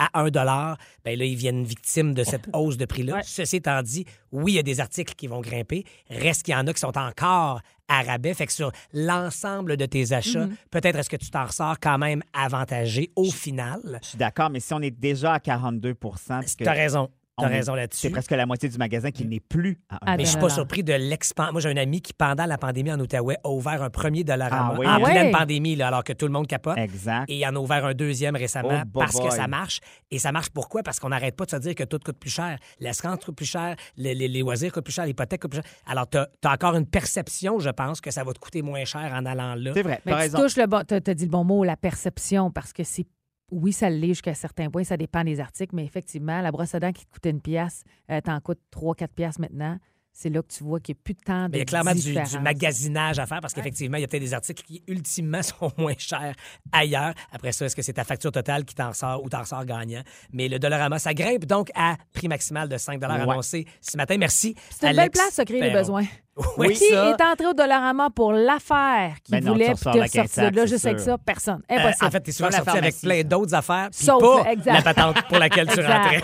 à 0.00 0.20
1 0.20 0.30
ben 0.30 1.18
là, 1.18 1.24
ils 1.24 1.36
viennent 1.36 1.62
victimes 1.62 2.14
de 2.14 2.24
cette 2.24 2.48
hausse 2.54 2.76
de 2.76 2.86
prix-là. 2.86 3.16
Ouais. 3.16 3.22
Ceci 3.22 3.56
étant 3.56 3.82
dit, 3.82 4.06
oui, 4.32 4.52
il 4.52 4.54
y 4.56 4.58
a 4.58 4.62
des 4.62 4.80
articles 4.80 5.14
qui 5.14 5.26
vont 5.26 5.40
grimper. 5.40 5.84
Reste 6.08 6.42
qu'il 6.42 6.52
y 6.52 6.56
en 6.56 6.66
a 6.66 6.72
qui 6.72 6.80
sont 6.80 6.96
encore 6.96 7.60
à 7.86 8.02
rabais. 8.02 8.32
Fait 8.34 8.46
que 8.46 8.52
sur 8.52 8.72
l'ensemble 8.92 9.76
de 9.76 9.86
tes 9.86 10.12
achats, 10.12 10.30
Mm-hmm. 10.30 10.54
peut-être 10.70 10.96
est-ce 10.96 11.10
que 11.10 11.16
tu 11.16 11.30
t'en 11.30 11.44
ressors 11.44 11.78
quand 11.80 11.98
même 11.98 12.22
avantagé 12.32 13.10
au 13.16 13.30
final? 13.30 13.98
Je 14.02 14.08
suis 14.08 14.18
d'accord, 14.18 14.48
mais 14.48 14.60
si 14.60 14.72
on 14.72 14.80
est 14.80 14.90
déjà 14.90 15.34
à 15.34 15.40
42 15.40 15.94
parce 15.94 16.54
que 16.56 16.64
Tu 16.64 16.68
as 16.68 16.72
raison. 16.72 17.10
As 17.44 17.48
raison 17.48 17.74
là-dessus. 17.74 18.00
c'est 18.02 18.10
presque 18.10 18.30
la 18.30 18.46
moitié 18.46 18.68
du 18.68 18.78
magasin 18.78 19.10
qui 19.10 19.24
n'est 19.26 19.40
plus 19.40 19.78
à 19.88 19.98
Ah, 20.02 20.12
un 20.12 20.16
Mais 20.16 20.24
je 20.24 20.30
suis 20.30 20.38
pas 20.38 20.48
surpris 20.50 20.82
de 20.82 20.92
l'expansion. 20.92 21.52
Moi, 21.52 21.60
j'ai 21.60 21.68
un 21.70 21.76
ami 21.76 22.00
qui, 22.02 22.12
pendant 22.12 22.46
la 22.46 22.58
pandémie 22.58 22.92
en 22.92 23.00
Outaouais, 23.00 23.36
a 23.44 23.48
ouvert 23.48 23.82
un 23.82 23.90
premier 23.90 24.24
dollar 24.24 24.48
Ah 24.52 24.74
oui, 24.78 24.86
en 24.86 24.90
hein? 24.90 25.00
pleine 25.00 25.26
Ouais. 25.26 25.32
pandémie, 25.32 25.76
là, 25.76 25.88
alors 25.88 26.04
que 26.04 26.12
tout 26.12 26.26
le 26.26 26.32
monde 26.32 26.46
capote. 26.46 26.76
Exact. 26.78 27.24
Et 27.28 27.38
il 27.38 27.46
en 27.46 27.54
a 27.56 27.58
ouvert 27.58 27.84
un 27.84 27.94
deuxième 27.94 28.36
récemment 28.36 28.68
Oh, 28.82 28.86
boy, 28.86 29.04
parce 29.04 29.18
que 29.20 29.30
ça 29.30 29.46
marche. 29.48 29.80
Et 30.10 30.18
ça 30.18 30.32
marche 30.32 30.50
pourquoi? 30.50 30.82
Parce 30.82 30.98
qu'on 31.00 31.08
n'arrête 31.10 31.36
pas 31.36 31.44
de 31.46 31.50
se 31.50 31.56
dire 31.56 31.74
que 31.74 31.84
tout 31.84 31.98
coûte 32.04 32.18
plus 32.18 32.30
cher. 32.30 32.58
L'assurance 32.80 33.24
coûte 33.24 33.36
plus 33.36 33.46
cher, 33.46 33.76
les, 33.96 34.14
les- 34.14 34.28
les 34.28 34.40
loisirs 34.40 34.72
coûtent 34.72 34.84
plus 34.84 34.92
cher, 34.92 35.06
l'hypothèque 35.06 35.42
coûte 35.42 35.50
plus 35.52 35.60
cher. 35.62 35.70
Alors, 35.86 36.08
tu 36.08 36.18
as, 36.18 36.28
encore 36.52 36.76
une 36.76 36.86
perception, 36.86 37.58
je 37.58 37.70
pense, 37.70 38.00
que 38.00 38.10
ça 38.10 38.24
va 38.24 38.32
te 38.32 38.38
coûter 38.38 38.62
moins 38.62 38.84
cher 38.84 39.10
en 39.14 39.24
allant 39.26 39.54
là. 39.54 39.72
C'est 39.74 39.82
vrai, 39.82 40.00
Mais 40.06 40.12
tu 40.12 40.18
raison. 40.18 40.38
touches 40.38 40.56
le 40.56 40.66
bon, 40.66 40.82
t'as, 40.86 41.00
t'as 41.00 41.14
dit 41.14 41.24
le 41.24 41.30
bon 41.30 41.44
mot, 41.44 41.64
la 41.64 41.76
perception, 41.76 42.50
parce 42.50 42.72
que 42.72 42.84
c'est 42.84 43.06
oui, 43.50 43.72
ça 43.72 43.90
l'est 43.90 44.08
jusqu'à 44.08 44.34
certains 44.34 44.70
points, 44.70 44.84
ça 44.84 44.96
dépend 44.96 45.24
des 45.24 45.40
articles, 45.40 45.74
mais 45.74 45.84
effectivement, 45.84 46.40
la 46.40 46.52
brosse 46.52 46.74
à 46.74 46.80
dents 46.80 46.92
qui 46.92 47.06
coûtait 47.06 47.30
une 47.30 47.40
pièce, 47.40 47.84
euh, 48.10 48.20
t'en 48.20 48.40
coûte 48.40 48.60
3-4 48.72 49.08
pièces 49.08 49.38
maintenant. 49.38 49.78
C'est 50.12 50.28
là 50.28 50.42
que 50.42 50.48
tu 50.48 50.64
vois 50.64 50.80
qu'il 50.80 50.94
n'y 50.94 50.98
a 51.00 51.02
plus 51.04 51.14
de 51.14 51.20
temps 51.20 51.44
de 51.46 51.52
Mais 51.52 51.58
il 51.58 51.60
y 51.60 51.62
a 51.62 51.64
clairement 51.64 51.94
du, 51.94 52.38
magasinage 52.40 53.18
à 53.18 53.26
faire 53.26 53.40
parce 53.40 53.54
qu'effectivement, 53.54 53.96
il 53.96 54.02
y 54.02 54.04
a 54.04 54.08
peut-être 54.08 54.22
des 54.22 54.34
articles 54.34 54.62
qui, 54.62 54.82
ultimement, 54.86 55.42
sont 55.42 55.72
moins 55.78 55.94
chers 55.96 56.34
ailleurs. 56.72 57.14
Après 57.32 57.52
ça, 57.52 57.64
est-ce 57.64 57.76
que 57.76 57.82
c'est 57.82 57.94
ta 57.94 58.04
facture 58.04 58.32
totale 58.32 58.64
qui 58.64 58.74
t'en 58.74 58.92
sort 58.92 59.22
ou 59.24 59.28
t'en 59.28 59.44
sort 59.44 59.64
gagnant? 59.64 60.02
Mais 60.32 60.48
le 60.48 60.58
Dollarama, 60.58 60.98
ça 60.98 61.14
grimpe 61.14 61.44
donc 61.46 61.70
à 61.74 61.96
prix 62.12 62.28
maximal 62.28 62.68
de 62.68 62.76
5 62.76 63.00
Ouais. 63.00 63.06
annoncé 63.06 63.66
ce 63.80 63.96
matin. 63.96 64.16
Merci. 64.18 64.54
C'est 64.68 64.90
une 64.90 64.96
belle 64.96 65.10
place, 65.10 65.30
ça, 65.32 65.44
créer 65.44 65.62
les 65.62 65.70
besoins. 65.70 66.04
Oui, 66.56 66.72
qui 66.72 66.88
ça. 66.88 67.10
est 67.10 67.22
entré 67.22 67.46
au 67.48 67.52
Dollarama 67.52 68.08
pour 68.10 68.32
l'affaire 68.32 69.16
qu'il 69.22 69.32
Ben 69.32 69.42
tu 69.42 69.48
voulait, 69.48 69.74
puis 69.74 69.92
de 69.92 70.56
là 70.56 70.64
juste 70.64 70.86
avec 70.86 70.98
sûr. 71.00 71.10
ça? 71.12 71.18
Personne. 71.18 71.60
Euh, 71.70 71.76
Impossible. 71.76 72.06
en 72.06 72.10
fait, 72.10 72.20
t'es 72.20 72.32
souvent 72.32 72.48
Comme 72.48 72.58
la 72.58 72.64
sorti 72.64 72.78
avec 72.78 73.00
plein 73.00 73.22
d'autres 73.24 73.54
affaires, 73.54 73.88
puis 73.90 74.06
Sauf, 74.06 74.22
pas 74.22 74.50
exact. 74.50 74.72
la 74.72 74.82
patente 74.82 75.22
pour 75.28 75.38
laquelle 75.38 75.66
tu 75.68 75.80
rentrais. 75.82 76.22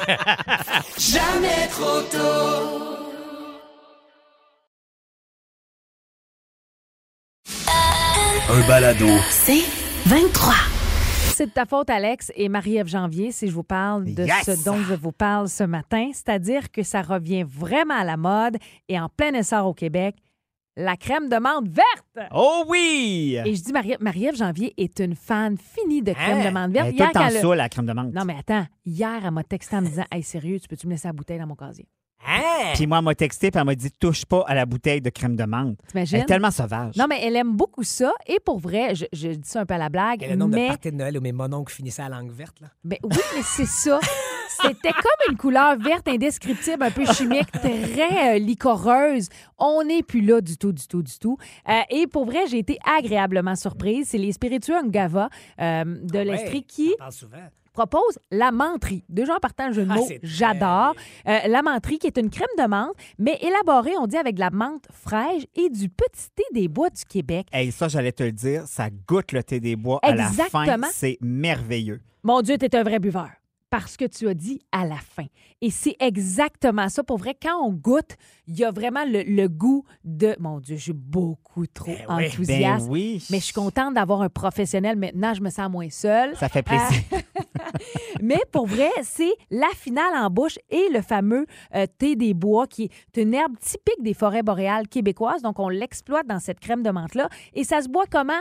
Jamais 0.99 1.69
trop 1.71 2.01
tôt. 2.03 3.06
Un 8.49 8.67
balado. 8.69 9.07
C'est 9.31 9.63
23. 10.09 10.53
C'est 11.35 11.47
de 11.47 11.51
ta 11.51 11.67
faute, 11.67 11.91
Alex 11.91 12.33
et 12.37 12.49
Marie-Ève 12.49 12.87
Janvier, 12.89 13.31
si 13.33 13.49
je 13.49 13.53
vous 13.53 13.63
parle 13.63 14.05
de 14.15 14.25
Yes! 14.25 14.45
ce 14.45 14.65
dont 14.65 14.79
je 14.79 14.95
vous 14.95 15.13
parle 15.13 15.49
ce 15.49 15.65
matin, 15.65 16.11
c'est-à-dire 16.13 16.71
que 16.71 16.83
ça 16.83 17.03
revient 17.03 17.45
vraiment 17.47 17.95
à 17.99 18.05
la 18.05 18.17
mode 18.17 18.57
et 18.89 18.99
en 18.99 19.09
plein 19.09 19.33
essor 19.35 19.67
au 19.67 19.75
Québec, 19.75 20.17
la 20.77 20.97
crème 20.97 21.29
de 21.29 21.37
menthe 21.37 21.69
verte. 21.69 22.31
Oh 22.35 22.65
oui! 22.69 23.39
Et 23.45 23.55
je 23.55 23.63
dis, 23.63 23.73
Marie- 23.73 23.97
Marie-Ève 24.01 24.37
Janvier 24.37 24.73
est 24.77 24.99
une 25.01 25.15
fan 25.17 25.57
finie 25.59 26.03
de 26.03 26.13
crème 26.13 26.39
Hein? 26.41 26.45
de 26.45 26.51
menthe 26.55 26.67
Elle 26.69 26.73
verte. 26.73 26.89
est 26.89 26.97
tout 26.97 27.05
le 27.05 27.13
temps 27.13 27.27
elle- 27.29 27.41
ça, 27.41 27.55
la 27.55 27.69
crème 27.69 27.87
de 27.87 27.93
menthe. 27.93 28.15
Non, 28.15 28.25
mais 28.25 28.37
attends, 28.39 28.67
hier, 28.85 29.21
elle 29.25 29.31
m'a 29.31 29.45
texté 29.45 29.77
en 29.77 29.83
me 29.83 29.89
disant 29.89 30.05
Hey, 30.13 30.23
sérieux, 30.23 30.59
tu 30.61 30.69
peux-tu 30.69 30.87
me 30.87 30.93
laisser 30.93 31.09
la 31.09 31.13
bouteille 31.13 31.39
dans 31.39 31.47
mon 31.47 31.55
casier? 31.57 31.87
Hein? 32.27 32.73
Puis 32.75 32.87
moi, 32.87 32.99
elle 32.99 33.05
m'a 33.05 33.15
texté 33.15 33.51
puis 33.51 33.59
elle 33.61 33.67
m'a 33.67 33.75
dit 33.75 33.91
touche 33.91 34.25
pas 34.25 34.45
à 34.47 34.55
la 34.55 34.67
bouteille 34.67 35.01
de 35.01 35.11
crème 35.11 35.37
de 35.37 35.45
menthe. 35.45 35.79
Elle 35.85 35.91
T'imagines? 35.91 36.19
est 36.21 36.25
tellement 36.27 36.51
sauvage. 36.51 36.97
Non, 36.97 37.07
mais 37.09 37.21
elle 37.23 37.37
aime 37.37 37.53
beaucoup 37.57 37.85
ça. 37.85 38.13
Et 38.27 38.39
pour 38.41 38.59
vrai, 38.59 38.95
je, 38.95 39.05
je 39.13 39.29
dis 39.29 39.49
ça 39.49 39.61
un 39.61 39.67
peu 39.67 39.75
à 39.75 39.79
la 39.79 39.89
blague, 39.89 40.23
Et 40.23 40.29
le 40.29 40.37
nombre 40.37 40.53
de 40.53 40.57
mais 40.57 40.69
parties 40.69 40.91
de 40.91 40.97
Noël 40.97 41.17
où 41.17 41.21
mes 41.21 41.33
mononcles 41.33 41.73
finissaient 41.73 42.03
à 42.03 42.09
langue 42.09 42.31
verte, 42.33 42.61
là. 42.61 42.69
Ben 42.85 42.99
oui, 43.05 43.17
mais 43.37 43.43
c'est 43.43 43.67
ça. 43.67 44.01
C'était 44.63 44.93
comme 44.93 45.31
une 45.33 45.37
couleur 45.37 45.77
verte 45.79 46.09
indescriptible, 46.09 46.83
un 46.83 46.91
peu 46.91 47.05
chimique, 47.13 47.51
très 47.53 48.37
euh, 48.37 48.39
licoreuse. 48.39 49.29
On 49.59 49.85
n'est 49.85 50.03
plus 50.03 50.23
là 50.23 50.41
du 50.41 50.57
tout, 50.57 50.73
du 50.73 50.87
tout, 50.87 51.03
du 51.03 51.19
tout. 51.19 51.37
Euh, 51.69 51.81
et 51.91 52.07
pour 52.07 52.25
vrai, 52.25 52.47
j'ai 52.49 52.59
été 52.59 52.79
agréablement 52.99 53.55
surprise. 53.55 54.09
C'est 54.11 54.19
les 54.19 54.33
spiritueux 54.33 54.81
Ngava 54.83 55.29
euh, 55.61 55.85
de 55.85 56.19
l'Estrie 56.21 56.59
Ouais, 56.59 56.63
qui 56.67 56.91
on 56.95 56.99
parle 56.99 57.13
souvent. 57.13 57.37
Propose 57.77 58.19
la 58.31 58.51
menterie. 58.53 59.05
Déjà 59.09 59.35
en 59.37 59.39
partant 59.39 59.69
le 59.69 59.87
Ah, 59.91 59.97
j'adore. 60.23 60.95
Euh, 61.29 61.39
la 61.47 61.63
menterie 61.63 61.99
qui 61.99 62.07
est 62.07 62.17
une 62.17 62.31
crème 62.31 62.49
de 62.59 62.65
menthe, 62.67 62.95
mais 63.19 63.39
élaborée, 63.43 63.93
on 64.01 64.07
dit, 64.07 64.17
avec 64.17 64.35
de 64.37 64.41
la 64.41 64.51
menthe 64.51 64.87
fraîche 64.91 65.47
et 65.55 65.69
du 65.69 65.89
petit 65.89 66.31
thé 66.35 66.43
des 66.53 66.69
bois 66.69 66.89
du 66.89 67.05
Québec. 67.05 67.47
Hey, 67.53 67.71
ça, 67.71 67.89
j'allais 67.89 68.13
te 68.13 68.23
le 68.23 68.33
dire, 68.33 68.63
ça 68.67 68.89
goûte 69.07 69.33
le 69.33 69.43
thé 69.45 69.61
des 69.61 69.77
bois 69.77 70.01
à 70.03 70.15
la 70.15 70.25
fin. 70.25 70.65
Exactement. 70.65 70.87
C'est 70.91 71.19
merveilleux. 71.21 72.01
Mon 72.23 72.41
Dieu, 72.41 72.57
t'es 72.57 72.75
un 72.75 72.83
vrai 72.83 72.99
buveur. 72.99 73.29
Parce 73.69 73.97
que 73.97 74.05
tu 74.05 74.29
as 74.29 74.35
dit 74.35 74.61
à 74.73 74.87
la 74.87 74.97
fin. 74.97 75.27
Et 75.61 75.71
c'est 75.71 75.97
exactement 75.99 76.89
ça. 76.89 77.03
Pour 77.03 77.19
vrai, 77.19 77.35
quand 77.41 77.61
on 77.65 77.73
goûte, 77.73 78.17
il 78.47 78.57
y 78.57 78.65
a 78.65 78.71
vraiment 78.71 79.05
le, 79.05 79.23
le 79.23 79.49
goût 79.49 79.85
de. 80.05 80.37
Mon 80.39 80.61
Dieu, 80.61 80.77
je 80.77 80.83
suis 80.85 80.93
beaucoup 80.93 81.67
trop 81.67 81.87
Ben 81.91 82.07
oui. 82.17 82.27
enthousiaste. 82.27 82.87
Ben 82.87 82.93
oui. 82.93 83.25
Mais 83.31 83.39
je 83.41 83.45
suis 83.47 83.55
contente 83.55 83.95
d'avoir 83.95 84.23
un 84.23 84.29
professionnel 84.29 84.97
maintenant. 84.97 85.35
Je 85.35 85.41
me 85.41 85.51
sens 85.51 85.69
moins 85.71 85.91
seule. 85.91 86.37
Ça 86.37 86.49
fait 86.49 86.63
plaisir. 86.63 87.03
Mais 88.23 88.41
pour 88.53 88.67
vrai, 88.67 88.91
c'est 89.03 89.33
la 89.51 89.69
finale 89.75 90.15
en 90.15 90.31
bouche 90.31 90.59
et 90.71 90.89
le 90.93 91.03
fameux 91.03 91.47
euh, 91.75 91.87
thé 91.99 92.17
des 92.17 92.35
bois 92.35 92.67
qui 92.67 92.85
est 92.85 93.21
une 93.23 93.35
herbe 93.35 93.59
typique 93.59 94.01
des 94.03 94.15
forêts 94.15 94.43
boréales 94.43 94.89
québécoises. 94.89 95.43
Donc, 95.43 95.59
on 95.59 95.69
l'exploite 95.69 96.27
dans 96.27 96.39
cette 96.41 96.61
crème 96.61 96.83
de 96.83 96.91
menthe-là. 96.91 97.29
Et 97.55 97.65
ça 97.65 97.83
se 97.83 97.89
boit 97.89 98.07
comment? 98.11 98.41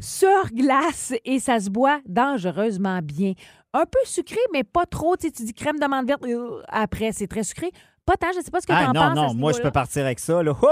Sur 0.00 0.46
glace 0.52 1.12
et 1.24 1.38
ça 1.38 1.60
se 1.60 1.70
boit 1.70 2.00
dangereusement 2.06 3.00
bien. 3.02 3.34
Un 3.72 3.84
peu 3.86 3.98
sucré, 4.04 4.38
mais 4.52 4.64
pas 4.64 4.86
trop. 4.86 5.16
Tu 5.16 5.26
sais, 5.28 5.32
tu 5.32 5.44
dis 5.44 5.54
crème 5.54 5.78
de 5.78 5.86
menthe 5.86 6.06
verte, 6.06 6.24
euh, 6.26 6.60
après, 6.68 7.12
c'est 7.12 7.26
très 7.26 7.42
sucré. 7.44 7.70
Pas 8.04 8.16
tant, 8.16 8.32
je 8.32 8.38
ne 8.38 8.42
sais 8.42 8.50
pas 8.50 8.60
ce 8.60 8.66
que 8.66 8.72
tu 8.72 8.78
Ah 8.78 8.90
en 8.90 8.92
non, 8.92 9.00
penses. 9.00 9.14
non, 9.14 9.28
ce 9.30 9.36
moi, 9.36 9.52
je 9.52 9.60
peux 9.60 9.70
partir 9.70 10.04
avec 10.04 10.18
ça. 10.18 10.42
Là. 10.42 10.52
Oh! 10.60 10.66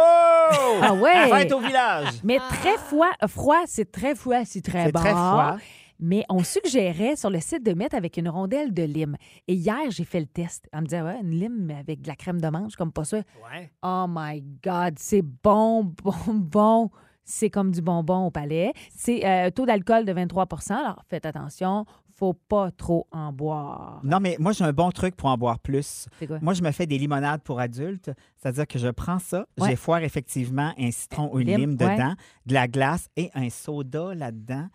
Ah 0.83 0.95
ouais? 0.95 1.29
Fête 1.31 1.53
au 1.53 1.61
village! 1.61 2.09
Mais 2.25 2.39
très 2.39 2.77
froid, 2.77 3.11
froid 3.29 3.61
c'est 3.67 3.91
très 3.93 4.15
froid, 4.17 4.45
c'est 4.45 4.63
très 4.63 4.87
C'est 4.87 4.93
bon. 4.93 5.01
très 5.01 5.11
froid. 5.11 5.57
Mais 6.03 6.25
on 6.31 6.43
suggérait 6.43 7.15
sur 7.15 7.29
le 7.31 7.41
site 7.41 7.63
de 7.65 7.73
mettre 7.75 7.95
avec 7.95 8.17
une 8.17 8.29
rondelle 8.29 8.73
de 8.73 8.83
lime. 8.83 9.17
Et 9.47 9.55
hier, 9.55 9.77
j'ai 9.91 10.05
fait 10.05 10.19
le 10.21 10.27
test. 10.27 10.67
On 10.73 10.81
me 10.81 10.87
disait, 10.87 11.03
ouais, 11.03 11.19
une 11.23 11.31
lime 11.31 11.71
avec 11.79 12.01
de 12.03 12.09
la 12.09 12.17
crème 12.17 12.41
de 12.41 12.49
menthe, 12.49 12.75
comme 12.75 12.91
pas 12.91 13.05
ça. 13.05 13.19
Ouais. 13.19 13.71
Oh 13.83 14.07
my 14.09 14.43
God, 14.65 14.95
c'est 14.99 15.23
bon, 15.23 15.85
bon, 15.85 16.15
bon. 16.29 16.91
C'est 17.25 17.51
comme 17.51 17.71
du 17.71 17.83
bonbon 17.83 18.27
au 18.27 18.31
palais. 18.31 18.73
C'est 18.95 19.25
euh, 19.25 19.51
taux 19.51 19.67
d'alcool 19.67 20.05
de 20.05 20.13
23 20.13 20.47
Alors, 20.71 21.03
faites 21.09 21.27
attention, 21.27 21.85
faut 22.17 22.33
pas 22.35 22.71
trop 22.73 23.07
en 23.13 23.33
boire. 23.33 24.01
Non, 24.03 24.19
mais 24.21 24.37
moi, 24.39 24.53
j'ai 24.53 24.65
un 24.65 24.73
bon 24.73 24.91
truc 24.91 25.17
pour 25.17 25.29
en 25.29 25.39
boire 25.39 25.59
plus. 25.59 26.07
C'est 26.19 26.27
quoi? 26.27 26.39
Moi, 26.43 26.55
je 26.55 26.63
me 26.63 26.71
fais 26.73 26.87
des 26.87 26.99
limonades 26.99 27.43
pour 27.43 27.61
adultes. 27.61 28.11
C'est-à-dire 28.37 28.67
que 28.67 28.79
je 28.79 28.89
prends 28.89 29.19
ça, 29.19 29.47
Ouais. 29.59 29.71
j'ai 29.71 29.77
foire 29.77 30.03
effectivement 30.03 30.73
un 30.79 30.91
citron 30.91 31.31
ou 31.33 31.41
une 31.41 31.47
Lime, 31.49 31.61
lime 31.61 31.71
ouais. 31.81 31.95
dedans, 31.97 32.15
de 32.47 32.55
la 32.55 32.67
glace 32.69 33.09
et 33.17 33.31
un 33.35 33.49
soda 33.49 34.15
là-dedans. 34.15 34.67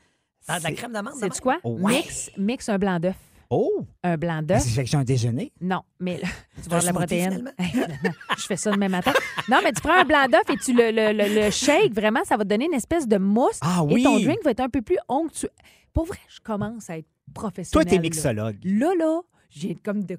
Ah, 0.48 0.60
de 0.60 0.64
la 0.64 0.70
C'est- 0.70 0.76
crème 0.76 0.94
d'amande. 0.94 1.16
Sais-tu 1.16 1.42
quoi? 1.42 1.58
Ouais. 1.64 1.94
Mix, 1.98 2.32
mix 2.38 2.70
un 2.70 2.78
blanc 2.78 3.00
d'œuf. 3.00 3.18
Oh! 3.50 3.86
Un 4.04 4.18
blanc 4.18 4.42
d'œuf. 4.42 4.64
Fait 4.66 4.84
que 4.84 4.90
j'ai 4.90 4.98
un 4.98 5.04
déjeuner. 5.04 5.52
Non, 5.62 5.82
mais 6.00 6.18
là, 6.20 6.28
tu 6.64 6.70
vas 6.70 6.80
de 6.82 6.86
la 6.86 6.94
protéine. 6.94 7.54
je 8.38 8.44
fais 8.46 8.56
ça 8.58 8.72
demain 8.72 8.90
matin. 8.90 9.14
Non, 9.50 9.60
mais 9.64 9.72
tu 9.72 9.82
prends 9.82 10.00
un 10.00 10.06
blanc 10.06 10.26
d'œuf 10.32 10.44
et 10.50 10.58
tu 10.58 10.74
le, 10.74 10.92
le, 10.92 11.12
le, 11.14 11.46
le 11.46 11.52
shake. 11.52 11.94
Vraiment, 11.94 12.24
ça 12.26 12.38
va 12.38 12.44
te 12.44 12.50
donner 12.50 12.66
une 12.66 12.74
espèce 12.74 13.08
de 13.08 13.18
mousse. 13.18 13.60
Ah 13.62 13.84
Et 13.90 13.94
oui! 13.94 14.04
ton 14.04 14.20
drink 14.20 14.44
va 14.44 14.52
être 14.52 14.60
un 14.62 14.70
peu 14.70 14.82
plus 14.82 14.98
onctueux. 15.08 15.50
Pour 15.94 16.06
vrai, 16.06 16.18
je 16.28 16.40
commence 16.42 16.90
à 16.90 16.98
être 16.98 17.06
Toi, 17.34 17.34
professionnelle. 17.52 17.88
t'es 17.88 17.96
là. 17.96 18.02
mixologue. 18.02 18.58
Là, 18.64 18.94
là, 18.98 19.22
j'ai 19.50 19.76
comme 19.76 20.04
de 20.04 20.18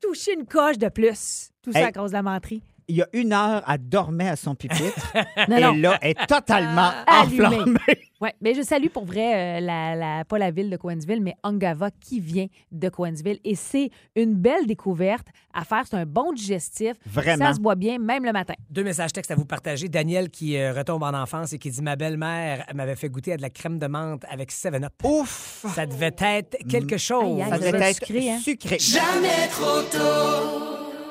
toucher 0.00 0.34
une 0.34 0.46
coche 0.46 0.78
de 0.78 0.88
plus. 0.88 1.50
Tout 1.62 1.72
ça 1.72 1.78
Hey. 1.80 1.84
à 1.86 1.92
cause 1.92 2.10
de 2.10 2.16
la 2.16 2.22
menterie. 2.22 2.62
Il 2.88 2.96
y 2.96 3.02
a 3.02 3.08
une 3.12 3.32
heure, 3.32 3.62
elle 3.68 3.78
dormait 3.88 4.28
à 4.28 4.36
son 4.36 4.54
pupitre. 4.54 5.12
Non, 5.48 5.56
et 5.56 5.60
non. 5.60 5.74
là, 5.74 5.98
elle 6.02 6.10
est 6.12 6.26
totalement 6.26 6.90
Allumée. 7.06 7.46
enflammée. 7.46 7.78
Oui, 8.20 8.30
mais 8.40 8.54
je 8.54 8.62
salue 8.62 8.86
pour 8.88 9.04
vrai, 9.04 9.58
euh, 9.58 9.60
la, 9.60 9.94
la- 9.94 10.24
pas 10.24 10.38
la 10.38 10.50
ville 10.50 10.70
de 10.70 10.76
Coensville, 10.78 11.20
mais 11.20 11.34
Angava 11.42 11.90
qui 12.00 12.18
vient 12.20 12.46
de 12.72 12.88
Coensville. 12.88 13.38
Et 13.44 13.54
c'est 13.54 13.90
une 14.14 14.34
belle 14.34 14.66
découverte 14.66 15.26
à 15.52 15.64
faire. 15.64 15.82
C'est 15.88 15.96
un 15.96 16.06
bon 16.06 16.32
digestif. 16.32 16.94
Vraiment. 17.06 17.46
Ça 17.46 17.52
se 17.54 17.60
boit 17.60 17.74
bien, 17.74 17.98
même 17.98 18.24
le 18.24 18.32
matin. 18.32 18.54
Deux 18.70 18.84
messages 18.84 19.12
textes 19.12 19.30
à 19.30 19.34
vous 19.34 19.44
partager. 19.44 19.88
Daniel 19.88 20.30
qui 20.30 20.56
euh, 20.56 20.72
retombe 20.72 21.02
en 21.02 21.12
enfance 21.12 21.52
et 21.52 21.58
qui 21.58 21.70
dit 21.70 21.82
Ma 21.82 21.96
belle-mère 21.96 22.64
m'avait 22.74 22.96
fait 22.96 23.10
goûter 23.10 23.34
à 23.34 23.36
de 23.36 23.42
la 23.42 23.50
crème 23.50 23.78
de 23.78 23.86
menthe 23.86 24.24
avec 24.30 24.50
7-Up. 24.50 24.92
Ouf! 25.04 25.66
Ça 25.74 25.84
devait 25.86 26.14
être 26.18 26.56
quelque 26.68 26.96
chose. 26.96 27.38
Aïe, 27.38 27.42
aïe, 27.42 27.50
Ça 27.50 27.58
devait 27.58 27.90
être 27.90 28.06
sucré, 28.06 28.30
hein? 28.30 28.38
sucré. 28.42 28.78
Jamais 28.78 29.48
trop 29.50 29.82
tôt. 29.90 30.65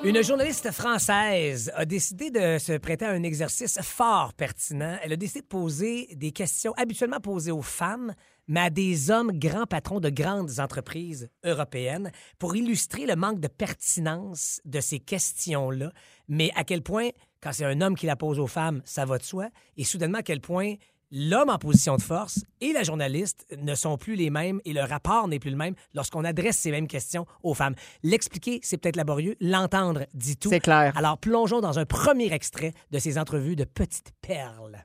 Une 0.06 0.22
journaliste 0.22 0.70
française 0.70 1.72
a 1.74 1.84
décidé 1.84 2.30
de 2.30 2.60
se 2.60 2.78
prêter 2.78 3.06
à 3.06 3.10
un 3.10 3.24
exercice 3.24 3.80
fort 3.82 4.36
pertinent. 4.36 5.00
Elle 5.02 5.14
a 5.14 5.16
décidé 5.16 5.42
de 5.42 5.48
poser 5.48 6.10
des 6.16 6.32
questions 6.32 6.76
habituellement 6.78 7.20
posées 7.20 7.52
aux 7.52 7.64
femmes, 7.64 8.14
mais 8.48 8.60
à 8.60 8.70
des 8.70 9.10
hommes 9.10 9.32
grands 9.32 9.66
patrons 9.66 10.00
de 10.00 10.12
grandes 10.12 10.60
entreprises 10.60 11.28
européennes 11.44 12.12
pour 12.38 12.56
illustrer 12.56 13.08
le 13.08 13.16
manque 13.16 13.40
de 13.40 13.48
pertinence 13.48 14.62
de 14.64 14.80
ces 14.80 15.00
questions-là, 15.00 15.92
mais 16.28 16.52
à 16.56 16.64
quel 16.64 16.84
point, 16.84 17.10
quand 17.42 17.54
c'est 17.54 17.66
un 17.66 17.82
homme 17.82 17.96
qui 17.96 18.06
la 18.06 18.16
pose 18.16 18.38
aux 18.38 18.46
femmes, 18.46 18.84
ça 18.86 19.06
va 19.06 19.18
de 19.18 19.24
soi, 19.24 19.50
et 19.76 19.84
soudainement 19.84 20.20
à 20.20 20.24
quel 20.24 20.40
point 20.40 20.76
l'homme 21.16 21.50
en 21.50 21.58
position 21.58 21.96
de 21.96 22.02
force 22.02 22.44
et 22.60 22.74
la 22.74 22.84
journaliste 22.84 23.48
ne 23.58 23.74
sont 23.74 23.98
plus 23.98 24.16
les 24.16 24.30
mêmes 24.30 24.60
et 24.66 24.74
le 24.74 24.82
rapport 24.82 25.30
n'est 25.30 25.40
plus 25.40 25.50
le 25.50 25.56
même 25.56 25.74
lorsqu'on 25.94 26.26
adresse 26.26 26.58
ces 26.58 26.72
mêmes 26.72 26.88
questions 26.88 27.26
aux 27.42 27.54
femmes. 27.54 27.74
L'expliquer, 28.04 28.60
c'est 28.62 28.78
peut-être 28.78 28.98
laborieux. 28.98 29.38
L'entendre 29.40 30.02
dit 30.14 30.36
tout. 30.36 30.50
C'est 30.50 30.60
clair. 30.60 30.94
Alors, 30.98 31.18
plongeons 31.18 31.62
dans 31.62 31.80
un 31.80 31.86
premier 31.86 32.34
extrait 32.34 32.74
de 32.92 33.00
ces 33.00 33.18
entrevues 33.18 33.56
de 33.56 33.64
petites 33.64 34.12
perles. 34.22 34.84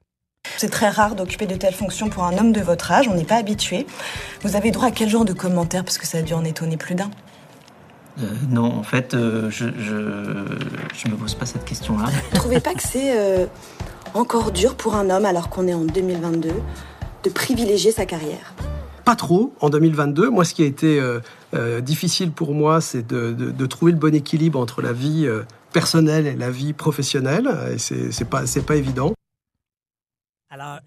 C'est 0.57 0.71
très 0.71 0.89
rare 0.89 1.17
d'occuper 1.17 1.47
de 1.47 1.57
telles 1.57 1.75
fonctions 1.75 2.09
pour 2.09 2.23
un 2.25 2.39
homme 2.39 2.53
de 2.53 2.61
votre 2.61 2.93
âge, 2.93 3.09
on 3.09 3.15
n'est 3.15 3.25
pas 3.25 3.37
habitué. 3.37 3.87
Vous 4.43 4.55
avez 4.55 4.71
droit 4.71 4.87
à 4.87 4.91
quel 4.93 5.09
genre 5.09 5.25
de 5.25 5.33
commentaires 5.33 5.85
Parce 5.85 5.99
que 5.99 6.07
ça 6.07 6.19
a 6.19 6.23
dû 6.23 6.33
en 6.33 6.45
étonner 6.45 6.77
plus 6.77 6.95
d'un? 6.95 7.11
Euh, 8.19 8.27
non, 8.49 8.79
en 8.79 8.83
fait, 8.83 9.15
euh, 9.15 9.51
je, 9.51 9.67
je, 9.79 10.45
je 10.95 11.11
me 11.11 11.17
pose 11.17 11.35
pas 11.35 11.47
cette 11.47 11.65
question-là. 11.65 12.07
Vous 12.31 12.37
trouvez 12.37 12.61
pas 12.61 12.75
que 12.75 12.83
c'est 12.83 13.17
euh, 13.17 13.47
encore 14.15 14.53
dur 14.53 14.77
pour 14.77 14.95
un 14.95 15.11
homme, 15.11 15.25
alors 15.25 15.49
qu'on 15.51 15.67
est 15.69 15.75
en 15.75 15.85
2022, 15.85 16.51
de 17.23 17.31
privilégier 17.31 17.93
sa 17.93 18.07
carrière 18.07 18.55
Pas 19.05 19.17
trop 19.17 19.55
en 19.61 19.71
2022. 19.71 20.31
Moi, 20.31 20.45
ce 20.45 20.55
qui 20.55 20.63
a 20.63 20.67
été 20.67 20.99
euh, 21.01 21.21
euh, 21.55 21.81
difficile 21.81 22.33
pour 22.33 22.55
moi, 22.55 22.81
c'est 22.81 23.07
de, 23.07 23.33
de- 23.33 23.51
de 23.51 23.67
trouver 23.67 23.93
le 23.93 23.99
bon 23.99 24.15
équilibre 24.15 24.59
entre 24.59 24.83
la 24.83 24.93
vie 24.93 25.27
euh, 25.27 25.43
personnelle 25.73 26.27
et 26.27 26.35
la 26.37 26.51
vie 26.51 26.73
professionnelle. 26.73 27.49
Et 27.73 27.79
c'est 27.79 28.11
c'est 28.13 28.25
pas, 28.25 28.47
c'est 28.47 28.63
pas 28.65 28.77
évident. 28.77 29.13
Alors, 30.51 30.79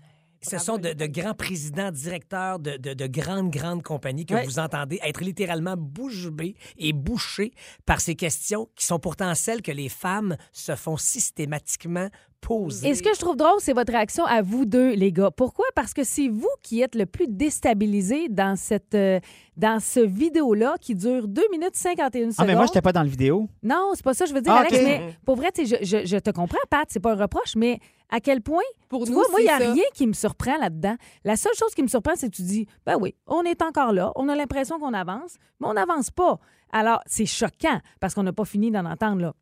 ce 0.42 0.58
sont 0.58 0.78
de, 0.78 0.92
de 0.92 1.06
grands 1.06 1.34
présidents, 1.36 1.90
directeurs 1.92 2.60
de, 2.60 2.76
de- 2.78 2.94
de 2.94 3.08
grandes, 3.08 3.50
grandes 3.50 3.82
compagnies 3.84 4.26
que 4.26 4.34
Ouais. 4.34 4.46
vous 4.46 4.60
entendez 4.60 5.00
être 5.04 5.22
littéralement 5.24 5.76
bouche 5.78 6.28
bée 6.28 6.56
et 6.78 6.92
bouchés 6.92 7.54
par 7.86 8.02
ces 8.02 8.16
questions 8.16 8.68
qui 8.76 8.86
sont 8.86 9.00
pourtant 9.00 9.34
celles 9.36 9.62
que 9.62 9.72
les 9.72 9.88
femmes 9.90 10.36
se 10.52 10.76
font 10.76 10.98
systématiquement 10.98 12.10
poser. 12.48 12.90
Et 12.90 12.96
ce 12.96 13.02
que 13.02 13.14
je 13.14 13.20
trouve 13.20 13.36
drôle, 13.36 13.60
c'est 13.60 13.74
votre 13.74 13.92
réaction 13.92 14.26
à 14.26 14.42
vous 14.42 14.66
deux, 14.66 14.94
les 14.94 15.12
gars. 15.12 15.32
Pourquoi? 15.32 15.66
Parce 15.76 15.94
que 15.94 16.04
c'est 16.04 16.28
vous 16.28 16.50
qui 16.62 16.82
êtes 16.82 16.96
le 16.96 17.06
plus 17.06 17.28
déstabilisé 17.28 18.28
dans 18.30 18.56
cette 18.56 18.96
euh, 18.96 19.20
dans 19.56 19.80
ce 19.80 20.00
vidéo-là 20.00 20.76
qui 20.82 20.96
dure 20.96 21.28
2 21.28 21.42
minutes 21.52 21.76
51 21.76 22.32
secondes. 22.32 22.34
Ah, 22.40 22.46
mais 22.46 22.56
moi, 22.56 22.66
j'étais 22.66 22.82
pas 22.82 22.92
dans 22.92 23.04
le 23.04 23.10
vidéo. 23.10 23.48
Non, 23.62 23.92
c'est 23.94 24.04
pas 24.04 24.14
ça 24.14 24.26
que 24.26 24.30
je 24.30 24.36
veux 24.36 24.42
dire, 24.42 24.52
Ah, 24.54 24.62
Alex. 24.62 24.74
Mais 24.84 25.16
pour 25.26 25.36
vrai, 25.36 25.52
je, 25.58 25.64
je- 25.82 26.06
je 26.06 26.18
te 26.18 26.32
comprends, 26.32 26.58
Pat, 26.70 26.86
c'est 26.90 27.00
pas 27.00 27.14
un 27.14 27.16
reproche, 27.22 27.56
mais 27.56 27.80
à 28.10 28.20
quel 28.20 28.42
point, 28.42 28.62
Pour 28.90 29.06
tu 29.06 29.12
nous, 29.12 29.18
vois, 29.20 29.28
moi, 29.32 29.40
il 29.42 29.44
n'y 29.46 29.50
a 29.50 29.60
ça. 29.60 29.72
rien 29.72 29.84
qui 29.94 30.08
me 30.08 30.14
surprend 30.14 30.58
là-dedans. 30.58 30.96
La 31.24 31.36
seule 31.36 31.54
chose 31.56 31.74
qui 31.76 31.84
me 31.84 31.88
surprend, 31.88 32.14
c'est 32.16 32.30
que 32.30 32.36
tu 32.36 32.42
dis, 32.44 32.68
ben 32.86 32.98
oui, 33.00 33.16
on 33.28 33.44
est 33.44 33.62
encore 33.62 33.94
là, 33.94 34.12
on 34.16 34.28
a 34.30 34.36
l'impression 34.36 34.80
qu'on 34.80 34.94
avance, 34.94 35.36
mais 35.60 35.68
on 35.68 35.74
n'avance 35.74 36.10
pas. 36.12 36.40
Alors, 36.72 37.00
c'est 37.06 37.26
choquant 37.28 37.80
parce 38.00 38.14
qu'on 38.16 38.24
n'a 38.24 38.34
pas 38.34 38.46
fini 38.46 38.72
d'en 38.72 38.86
entendre, 38.86 39.22
là. 39.22 39.34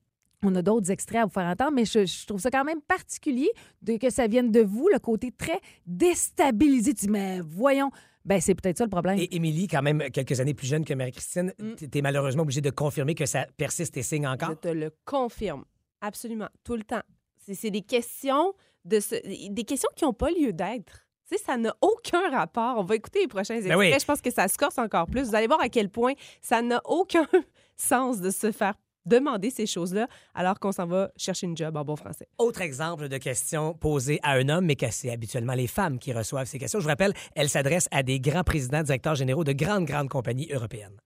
On 0.43 0.55
a 0.55 0.61
d'autres 0.61 0.89
extraits 0.91 1.21
à 1.21 1.25
vous 1.25 1.31
faire 1.31 1.45
entendre, 1.47 1.71
mais 1.73 1.85
je, 1.85 2.05
je 2.05 2.25
trouve 2.25 2.39
ça 2.39 2.49
quand 2.49 2.63
même 2.63 2.81
particulier 2.81 3.51
de, 3.81 3.97
que 3.97 4.09
ça 4.09 4.27
vienne 4.27 4.51
de 4.51 4.61
vous, 4.61 4.89
le 4.91 4.97
côté 4.99 5.31
très 5.31 5.59
déstabilisé. 5.85 6.93
Tu 6.93 7.05
dis, 7.05 7.11
mais 7.11 7.39
voyons, 7.41 7.91
ben 8.25 8.39
c'est 8.41 8.55
peut-être 8.55 8.77
ça 8.77 8.83
le 8.83 8.89
problème. 8.89 9.17
Et 9.19 9.35
Émilie, 9.35 9.67
quand 9.67 9.81
même 9.81 10.03
quelques 10.11 10.39
années 10.39 10.53
plus 10.53 10.67
jeune 10.67 10.85
que 10.85 10.93
Marie-Christine, 10.93 11.53
Mm. 11.59 11.73
tu 11.91 11.97
es 11.97 12.01
malheureusement 12.01 12.43
obligée 12.43 12.61
de 12.61 12.69
confirmer 12.69 13.15
que 13.15 13.25
ça 13.25 13.45
persiste 13.57 13.95
et 13.97 14.03
signe 14.03 14.27
encore? 14.27 14.49
Je 14.51 14.55
te 14.55 14.67
le 14.67 14.91
confirme. 15.05 15.63
Absolument. 16.01 16.49
Tout 16.63 16.75
le 16.75 16.83
temps. 16.83 17.01
C'est 17.45 17.53
c'est 17.55 17.71
des 17.71 17.81
questions 17.81 18.53
de 18.85 18.99
ce- 18.99 19.49
des 19.49 19.63
questions 19.63 19.89
qui 19.95 20.03
n'ont 20.05 20.13
pas 20.13 20.29
lieu 20.31 20.53
d'être. 20.53 21.05
Tu 21.29 21.37
sais, 21.37 21.43
ça 21.43 21.55
n'a 21.57 21.73
aucun 21.81 22.29
rapport. 22.29 22.77
On 22.77 22.83
va 22.83 22.95
écouter 22.95 23.19
les 23.21 23.27
prochains 23.27 23.55
extraits. 23.55 23.73
Ben 23.77 23.79
oui. 23.79 23.93
Je 23.99 24.05
pense 24.05 24.21
que 24.21 24.31
ça 24.31 24.47
se 24.47 24.57
corse 24.57 24.77
encore 24.79 25.05
plus. 25.07 25.23
Vous 25.29 25.35
allez 25.35 25.47
voir 25.47 25.61
à 25.61 25.69
quel 25.69 25.89
point 25.89 26.13
ça 26.41 26.61
n'a 26.61 26.81
aucun 26.85 27.27
sens 27.77 28.19
de 28.19 28.29
se 28.31 28.51
faire 28.51 28.73
demander 29.05 29.49
ces 29.49 29.65
choses-là 29.65 30.07
alors 30.33 30.59
qu'on 30.59 30.71
s'en 30.71 30.85
va 30.85 31.11
chercher 31.17 31.47
une 31.47 31.57
job 31.57 31.75
en 31.75 31.83
bon 31.83 31.95
français. 31.95 32.27
Autre 32.37 32.61
exemple 32.61 33.09
de 33.09 33.17
questions 33.17 33.73
posées 33.73 34.19
à 34.23 34.33
un 34.33 34.49
homme, 34.49 34.65
mais 34.65 34.75
que 34.75 34.91
c'est 34.91 35.11
habituellement 35.11 35.53
les 35.53 35.67
femmes 35.67 35.99
qui 35.99 36.13
reçoivent 36.13 36.47
ces 36.47 36.59
questions. 36.59 36.79
Je 36.79 36.83
vous 36.83 36.89
rappelle, 36.89 37.13
elles 37.35 37.49
s'adressent 37.49 37.89
à 37.91 38.03
des 38.03 38.19
grands 38.19 38.43
présidents, 38.43 38.83
directeurs 38.83 39.15
généraux 39.15 39.43
de 39.43 39.53
grandes, 39.53 39.85
grandes 39.85 40.09
compagnies 40.09 40.49
européennes. 40.51 40.97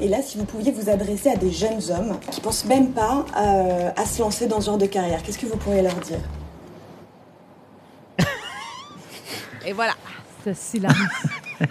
Et 0.00 0.06
là, 0.08 0.22
si 0.22 0.38
vous 0.38 0.44
pouviez 0.44 0.70
vous 0.70 0.88
adresser 0.88 1.30
à 1.30 1.36
des 1.36 1.50
jeunes 1.50 1.82
hommes 1.90 2.20
qui 2.30 2.40
pensent 2.40 2.64
même 2.66 2.92
pas 2.92 3.24
euh, 3.36 3.90
à 3.96 4.06
se 4.06 4.20
lancer 4.20 4.46
dans 4.46 4.60
ce 4.60 4.66
genre 4.66 4.78
de 4.78 4.86
carrière, 4.86 5.22
qu'est-ce 5.22 5.38
que 5.38 5.46
vous 5.46 5.56
pourriez 5.56 5.82
leur 5.82 5.96
dire? 5.96 6.20
Et 9.66 9.72
voilà. 9.72 9.94
Ce 10.44 10.52
silence. 10.54 10.94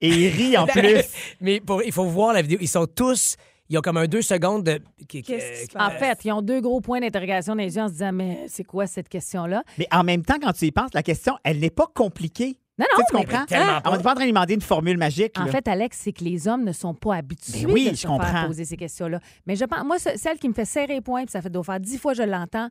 Et 0.00 0.08
il 0.08 0.28
rit 0.28 0.56
en 0.56 0.66
plus. 0.68 1.02
Mais 1.40 1.60
pour, 1.60 1.82
il 1.82 1.92
faut 1.92 2.04
voir 2.04 2.32
la 2.32 2.42
vidéo. 2.42 2.58
Ils 2.60 2.68
sont 2.68 2.86
tous. 2.86 3.36
Ils 3.72 3.78
ont 3.78 3.80
comme 3.80 3.96
un 3.96 4.06
deux 4.06 4.20
secondes 4.22 4.64
de. 4.64 4.80
qui- 5.08 5.22
Qu'est-ce 5.22 5.62
qui 5.66 5.72
se 5.72 5.78
euh, 5.78 5.80
En 5.80 5.90
fait, 5.90 6.24
ils 6.26 6.32
ont 6.32 6.42
deux 6.42 6.60
gros 6.60 6.80
points 6.82 7.00
d'interrogation 7.00 7.54
dans 7.56 7.62
les 7.62 7.74
yeux 7.74 7.82
en 7.82 7.88
se 7.88 7.94
disant, 7.94 8.12
mais 8.12 8.44
c'est 8.48 8.64
quoi 8.64 8.86
cette 8.86 9.08
question-là? 9.08 9.62
Mais 9.78 9.88
en 9.90 10.04
même 10.04 10.22
temps, 10.24 10.36
quand 10.40 10.52
tu 10.52 10.66
y 10.66 10.70
penses, 10.72 10.90
la 10.92 11.02
question, 11.02 11.38
elle 11.42 11.58
n'est 11.58 11.70
pas 11.70 11.86
compliquée. 11.94 12.58
Non, 12.78 12.86
Tu 12.86 12.94
non, 12.94 12.98
sais, 12.98 13.04
tu 13.08 13.16
mais- 13.16 13.24
comprends? 13.24 13.46
pas. 13.46 13.90
On 13.90 13.96
n'est 13.96 14.02
pas 14.02 14.10
en 14.10 14.14
train 14.14 14.20
de 14.24 14.26
lui 14.26 14.32
demander 14.32 14.54
une 14.54 14.60
formule 14.60 14.98
magique. 14.98 15.38
En 15.38 15.44
là. 15.44 15.50
fait, 15.52 15.66
Alex, 15.68 15.98
c'est 16.02 16.12
que 16.12 16.24
les 16.24 16.48
hommes 16.48 16.64
ne 16.64 16.72
sont 16.72 16.94
pas 16.94 17.16
habitués 17.16 17.64
Ben 17.66 17.72
oui, 17.72 17.84
de 17.90 17.94
je 17.94 18.00
se 18.00 18.06
comprends. 18.06 18.26
faire 18.30 18.46
poser 18.46 18.64
ces 18.64 18.76
questions-là. 18.76 19.20
Mais 19.46 19.56
je 19.56 19.64
pense, 19.64 19.84
moi, 19.84 19.98
ce- 19.98 20.16
celle 20.16 20.38
qui 20.38 20.48
me 20.48 20.54
fait 20.54 20.64
serrer 20.64 20.94
les 20.94 21.00
poings, 21.00 21.22
puis 21.24 21.32
ça 21.32 21.40
fait 21.42 21.50
doit 21.50 21.64
faire 21.64 21.80
dix 21.80 21.98
fois 21.98 22.12
que 22.12 22.18
je 22.18 22.22
l'entends, 22.28 22.68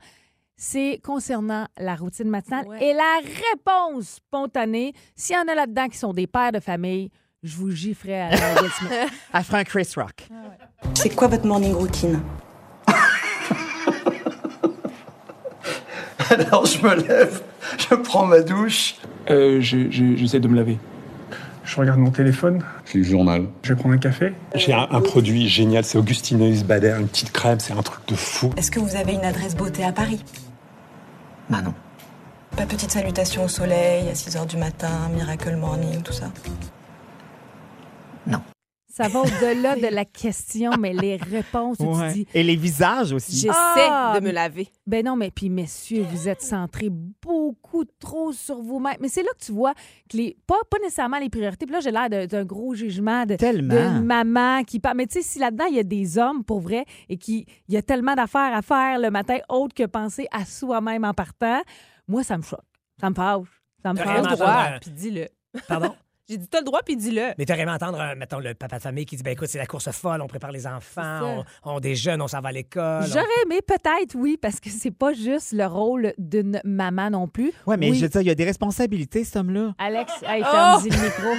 c'est 0.55 0.99
concernant 1.03 1.65
la 1.79 1.95
routine 1.95 2.29
matinale 2.29 2.67
Ouais. 2.67 2.83
et 2.83 2.93
la 2.93 3.19
réponse 3.51 4.07
spontanée. 4.17 4.93
S'il 5.15 5.35
y 5.35 5.39
en 5.39 5.47
a 5.47 5.55
là-dedans 5.55 5.87
qui 5.87 5.97
sont 5.97 6.13
des 6.13 6.27
pères 6.27 6.51
de 6.51 6.59
famille, 6.59 7.09
je 7.43 7.55
vous 7.55 7.71
gifferais 7.71 8.19
à 8.21 8.29
la 8.29 8.61
Will 8.61 8.71
Smith. 8.71 8.91
Elle 9.33 9.43
fera 9.43 9.57
un 9.59 9.63
Chris 9.63 9.87
Rock. 9.95 10.27
C'est 10.93 11.09
quoi 11.09 11.27
votre 11.27 11.45
morning 11.45 11.73
routine? 11.73 12.19
Alors, 16.29 16.65
je 16.65 16.81
me 16.81 16.95
lève, 17.07 17.41
je 17.77 17.95
prends 17.95 18.25
ma 18.25 18.41
douche. 18.41 18.95
Euh, 19.29 19.59
je- 19.61 19.89
je- 19.91 20.15
J'essaie 20.15 20.39
de 20.39 20.47
me 20.47 20.55
laver. 20.55 20.77
Je 21.63 21.75
regarde 21.79 21.99
mon 21.99 22.11
téléphone, 22.11 22.63
Je 22.85 22.93
lis 22.93 23.03
le 23.03 23.09
journal. 23.09 23.45
je 23.63 23.73
vais 23.73 23.79
prendre 23.79 23.95
un 23.95 23.99
café. 23.99 24.33
J'ai 24.55 24.73
un, 24.73 24.87
un 24.91 25.01
produit 25.01 25.47
génial, 25.47 25.83
c'est 25.83 25.97
Augustineuse 25.97 26.63
Bader, 26.63 26.95
une 26.99 27.07
petite 27.07 27.31
crème, 27.31 27.59
c'est 27.59 27.73
un 27.73 27.81
truc 27.81 28.05
de 28.07 28.15
fou. 28.15 28.51
Est-ce 28.57 28.71
que 28.71 28.79
vous 28.79 28.95
avez 28.95 29.13
une 29.13 29.23
adresse 29.25 29.55
beauté 29.55 29.83
à 29.83 29.91
Paris? 29.91 30.23
Bah 31.49 31.61
non. 31.61 31.73
Pas 32.55 32.63
de 32.65 32.69
petite 32.69 32.91
salutation 32.91 33.45
au 33.45 33.47
soleil 33.47 34.09
à 34.09 34.15
6 34.15 34.35
h 34.35 34.45
du 34.47 34.57
matin, 34.57 34.89
miracle 35.13 35.55
morning, 35.55 36.01
tout 36.01 36.13
ça? 36.13 36.25
Ça 38.91 39.07
va 39.07 39.21
au-delà 39.21 39.75
de 39.75 39.87
la 39.87 40.05
question, 40.05 40.71
mais 40.79 40.93
les 40.93 41.15
réponses, 41.15 41.77
où 41.79 41.85
Ouais. 41.97 42.09
tu 42.11 42.19
dis, 42.19 42.27
Et 42.33 42.43
les 42.43 42.55
visages 42.55 43.13
aussi. 43.13 43.35
J'essaie 43.37 43.53
Ah, 43.89 44.17
de 44.19 44.23
me 44.25 44.31
laver. 44.31 44.67
Ben 44.85 45.05
non, 45.05 45.15
mais 45.15 45.31
puis 45.31 45.49
messieurs, 45.49 46.05
vous 46.11 46.27
êtes 46.27 46.41
centrés 46.41 46.89
beaucoup 46.89 47.85
trop 47.99 48.31
sur 48.33 48.61
vous-même. 48.61 48.97
Mais 48.99 49.07
c'est 49.07 49.23
là 49.23 49.29
que 49.39 49.45
tu 49.45 49.51
vois 49.51 49.73
que 50.09 50.17
les 50.17 50.37
pas, 50.45 50.55
pas 50.69 50.77
nécessairement 50.79 51.19
les 51.19 51.29
priorités. 51.29 51.65
Puis 51.65 51.73
là, 51.73 51.79
j'ai 51.79 51.91
l'air 51.91 52.09
de- 52.09 52.25
d'un 52.25 52.43
gros 52.45 52.73
jugement 52.75 53.25
de, 53.25 53.35
Tellement. 53.35 53.73
d'une 53.73 54.03
maman 54.05 54.63
qui 54.63 54.79
parle. 54.79 54.97
Mais 54.97 55.07
tu 55.07 55.21
sais, 55.21 55.21
si 55.27 55.39
là-dedans, 55.39 55.65
il 55.69 55.75
y 55.75 55.79
a 55.79 55.83
des 55.83 56.17
hommes 56.17 56.43
pour 56.43 56.59
vrai 56.59 56.85
et 57.09 57.17
qu'il 57.17 57.45
y 57.69 57.77
a 57.77 57.81
tellement 57.81 58.13
d'affaires 58.15 58.53
à 58.53 58.61
faire 58.61 58.99
le 58.99 59.09
matin 59.09 59.37
autre 59.49 59.73
que 59.73 59.85
penser 59.85 60.27
à 60.31 60.45
soi-même 60.45 61.05
en 61.05 61.13
partant, 61.13 61.61
moi, 62.07 62.23
ça 62.23 62.37
me 62.37 62.43
choque. 62.43 62.59
Ça 62.99 63.09
me 63.09 63.15
fâche. 63.15 63.47
Ça 63.83 63.93
me 63.93 63.97
fâche. 63.97 64.27
droit, 64.37 64.65
puis 64.81 64.91
dis-le. 64.91 65.27
Pardon? 65.67 65.93
J'ai 66.31 66.37
dit, 66.37 66.47
t'as 66.47 66.59
le 66.59 66.63
droit, 66.65 66.79
puis 66.85 66.95
dis-le. 66.95 67.33
Mais 67.37 67.45
t'aurais 67.45 67.59
aimé 67.61 67.71
entendre, 67.73 67.99
un, 67.99 68.15
mettons, 68.15 68.39
le 68.39 68.53
papa 68.53 68.77
de 68.77 68.81
famille 68.81 69.05
qui 69.05 69.17
dit 69.17 69.23
ben 69.23 69.31
écoute, 69.31 69.49
c'est 69.49 69.57
la 69.57 69.65
course 69.65 69.91
folle, 69.91 70.21
on 70.21 70.27
prépare 70.27 70.51
les 70.51 70.65
enfants, 70.65 71.43
on, 71.65 71.73
on 71.75 71.79
déjeune, 71.81 72.21
on 72.21 72.27
s'en 72.27 72.39
va 72.39 72.49
à 72.49 72.51
l'école. 72.53 73.03
on- 73.03 73.05
J'aurais 73.07 73.25
aimé 73.45 73.59
peut-être, 73.65 74.15
oui, 74.15 74.37
parce 74.41 74.59
que 74.59 74.69
c'est 74.69 74.91
pas 74.91 75.11
juste 75.13 75.51
le 75.51 75.65
rôle 75.65 76.13
d'une 76.17 76.61
maman 76.63 77.09
non 77.09 77.27
plus. 77.27 77.51
Ouais, 77.67 77.75
mais 77.77 77.89
Oui. 77.91 77.97
je 77.97 78.03
veux 78.03 78.09
dire, 78.09 78.21
il 78.21 78.27
y 78.27 78.31
a 78.31 78.35
des 78.35 78.45
responsabilités, 78.45 79.23
cet 79.25 79.35
homme-là. 79.35 79.73
Alex, 79.77 80.13
hey, 80.25 80.41
Oh! 80.45 80.51
ferme-y 80.51 80.89
le 80.89 80.97
micro. 81.03 81.29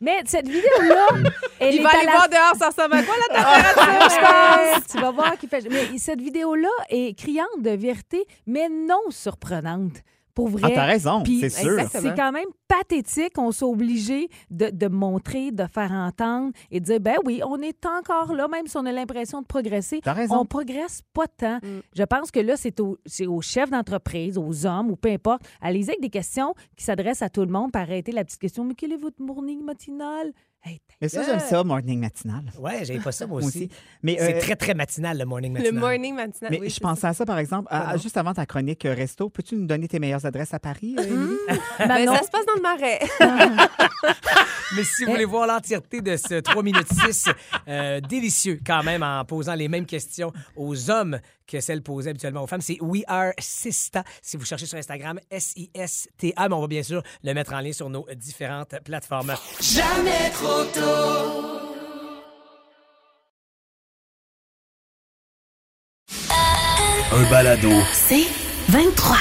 Mais 0.00 0.20
cette 0.26 0.46
vidéo-là, 0.46 1.06
elle 1.60 1.74
Il 1.74 1.80
est 1.80 1.82
va 1.82 1.88
à 1.88 1.92
aller 1.96 2.04
la 2.06 2.12
voir 2.12 2.28
dehors, 2.28 2.54
ça 2.58 2.66
ressemble 2.68 2.96
à 2.96 3.02
quoi 3.02 3.14
la 3.30 3.34
Ah, 3.38 3.72
température, 3.72 4.10
je 4.10 4.74
pense? 4.80 4.86
tu 4.92 4.98
vas 5.00 5.10
voir 5.10 5.38
qu'il 5.38 5.48
fait. 5.48 5.66
Mais 5.70 5.96
cette 5.98 6.20
vidéo-là 6.20 6.68
est 6.90 7.18
criante 7.18 7.62
de 7.62 7.70
vérité, 7.70 8.26
mais 8.46 8.68
non 8.68 9.00
surprenante. 9.08 9.94
Pour 10.36 10.48
vrai. 10.48 10.62
Ah, 10.66 10.70
t'as 10.74 10.84
raison, 10.84 11.24
c'est 11.26 11.48
sûr. 11.48 11.72
exactement. 11.80 12.02
C'est 12.02 12.14
quand 12.16 12.30
même 12.30 12.46
pathétique. 12.68 13.32
On 13.38 13.50
s'est 13.50 13.64
obligé 13.64 14.28
de, 14.50 14.70
de 14.70 14.86
montrer, 14.86 15.50
de 15.50 15.64
faire 15.66 15.90
entendre 15.92 16.52
et 16.70 16.78
de 16.78 16.84
dire 16.84 17.00
ben 17.00 17.16
oui, 17.24 17.40
on 17.44 17.60
est 17.62 17.84
encore 17.86 18.34
là, 18.34 18.46
même 18.46 18.66
si 18.66 18.76
on 18.76 18.84
a 18.86 18.92
l'impression 18.92 19.40
de 19.40 19.46
progresser. 19.46 20.00
T'as 20.04 20.12
raison. 20.12 20.40
On 20.40 20.44
progresse 20.44 21.00
pas 21.14 21.26
tant. 21.26 21.56
Mm. 21.56 21.80
Je 21.96 22.02
pense 22.04 22.30
que 22.30 22.40
là, 22.40 22.56
c'est 22.56 22.78
au- 22.80 22.98
c'est 23.06 23.26
aux 23.26 23.40
chefs 23.40 23.70
d'entreprise, 23.70 24.36
aux 24.38 24.66
hommes 24.66 24.90
ou 24.90 24.96
peu 24.96 25.08
importe. 25.08 25.42
Allez-y 25.60 25.88
avec 25.88 26.00
des 26.02 26.10
questions 26.10 26.54
qui 26.76 26.84
s'adressent 26.84 27.22
à 27.22 27.30
tout 27.30 27.40
le 27.40 27.50
monde, 27.50 27.72
puis 27.72 27.80
arrêter 27.82 28.12
la 28.12 28.22
petite 28.24 28.40
question 28.40 28.64
Mais 28.64 28.74
quel 28.74 28.92
est 28.92 28.96
votre 28.98 29.20
morning 29.22 29.64
matinal 29.64 30.32
Mais 31.00 31.08
ça, 31.08 31.22
j'aime 31.22 31.38
ça, 31.40 31.62
morning 31.62 32.00
matinal. 32.00 32.42
Ouais, 32.58 32.84
j'avais 32.84 32.98
pas 33.00 33.12
ça, 33.12 33.26
moi 33.28 33.38
aussi. 33.38 33.46
aussi. 33.48 33.70
Mais, 34.02 34.16
c'est 34.18 34.36
euh, 34.36 34.40
très, 34.40 34.56
très 34.56 34.74
matinal, 34.74 35.18
le 35.18 35.24
morning 35.26 35.52
Le 35.54 35.60
matinal. 35.60 35.80
morning 35.80 36.14
matinal. 36.14 36.50
Mais 36.50 36.58
oui, 36.58 36.70
je 36.70 36.80
pensais 36.80 37.06
à 37.06 37.12
ça, 37.14 37.24
par 37.26 37.38
exemple, 37.38 37.68
à- 37.70 37.96
juste 37.98 38.16
avant 38.16 38.32
ta 38.34 38.46
chronique 38.46 38.84
euh, 38.86 38.94
resto. 38.94 39.28
Peux-tu 39.28 39.56
nous 39.56 39.66
donner 39.66 39.86
tes 39.88 39.98
meilleures 39.98 40.24
adresses 40.26 40.54
à 40.54 40.58
Paris, 40.58 40.96
euh, 40.98 41.02
Émilie? 41.04 41.36
ça. 41.78 41.86
Ben, 41.86 42.06
ça 42.08 42.22
se 42.22 42.30
passe 42.30 42.46
dans 42.46 42.54
le 42.56 42.62
marais. 42.62 42.98
Mais 44.74 44.82
si 44.82 45.04
vous 45.04 45.12
voulez 45.12 45.24
voir 45.24 45.46
l'entièreté 45.46 46.00
de 46.00 46.16
ce 46.16 46.40
3 46.40 46.62
minutes 46.62 46.88
6, 46.92 47.26
euh, 47.68 48.00
délicieux 48.00 48.58
quand 48.66 48.82
même, 48.82 49.02
en 49.02 49.24
posant 49.24 49.54
les 49.54 49.68
mêmes 49.68 49.86
questions 49.86 50.32
aux 50.56 50.90
hommes 50.90 51.18
que 51.46 51.60
celles 51.60 51.82
posées 51.82 52.10
habituellement 52.10 52.42
aux 52.42 52.46
femmes, 52.46 52.60
c'est 52.60 52.78
We 52.80 53.02
Are 53.06 53.32
Sista. 53.38 54.04
Si 54.22 54.36
vous 54.36 54.44
cherchez 54.44 54.66
sur 54.66 54.78
Instagram, 54.78 55.18
S-I-S-T-A, 55.30 56.48
mais 56.48 56.54
on 56.54 56.60
va 56.60 56.66
bien 56.66 56.82
sûr 56.82 57.02
le 57.22 57.34
mettre 57.34 57.52
en 57.52 57.60
ligne 57.60 57.72
sur 57.72 57.90
nos 57.90 58.06
différentes 58.14 58.74
plateformes. 58.84 59.34
Jamais 59.60 60.30
trop 60.30 60.64
tôt. 60.64 61.66
Un 67.12 67.30
balado. 67.30 67.70
C'est 67.92 68.26
23. 68.68 69.16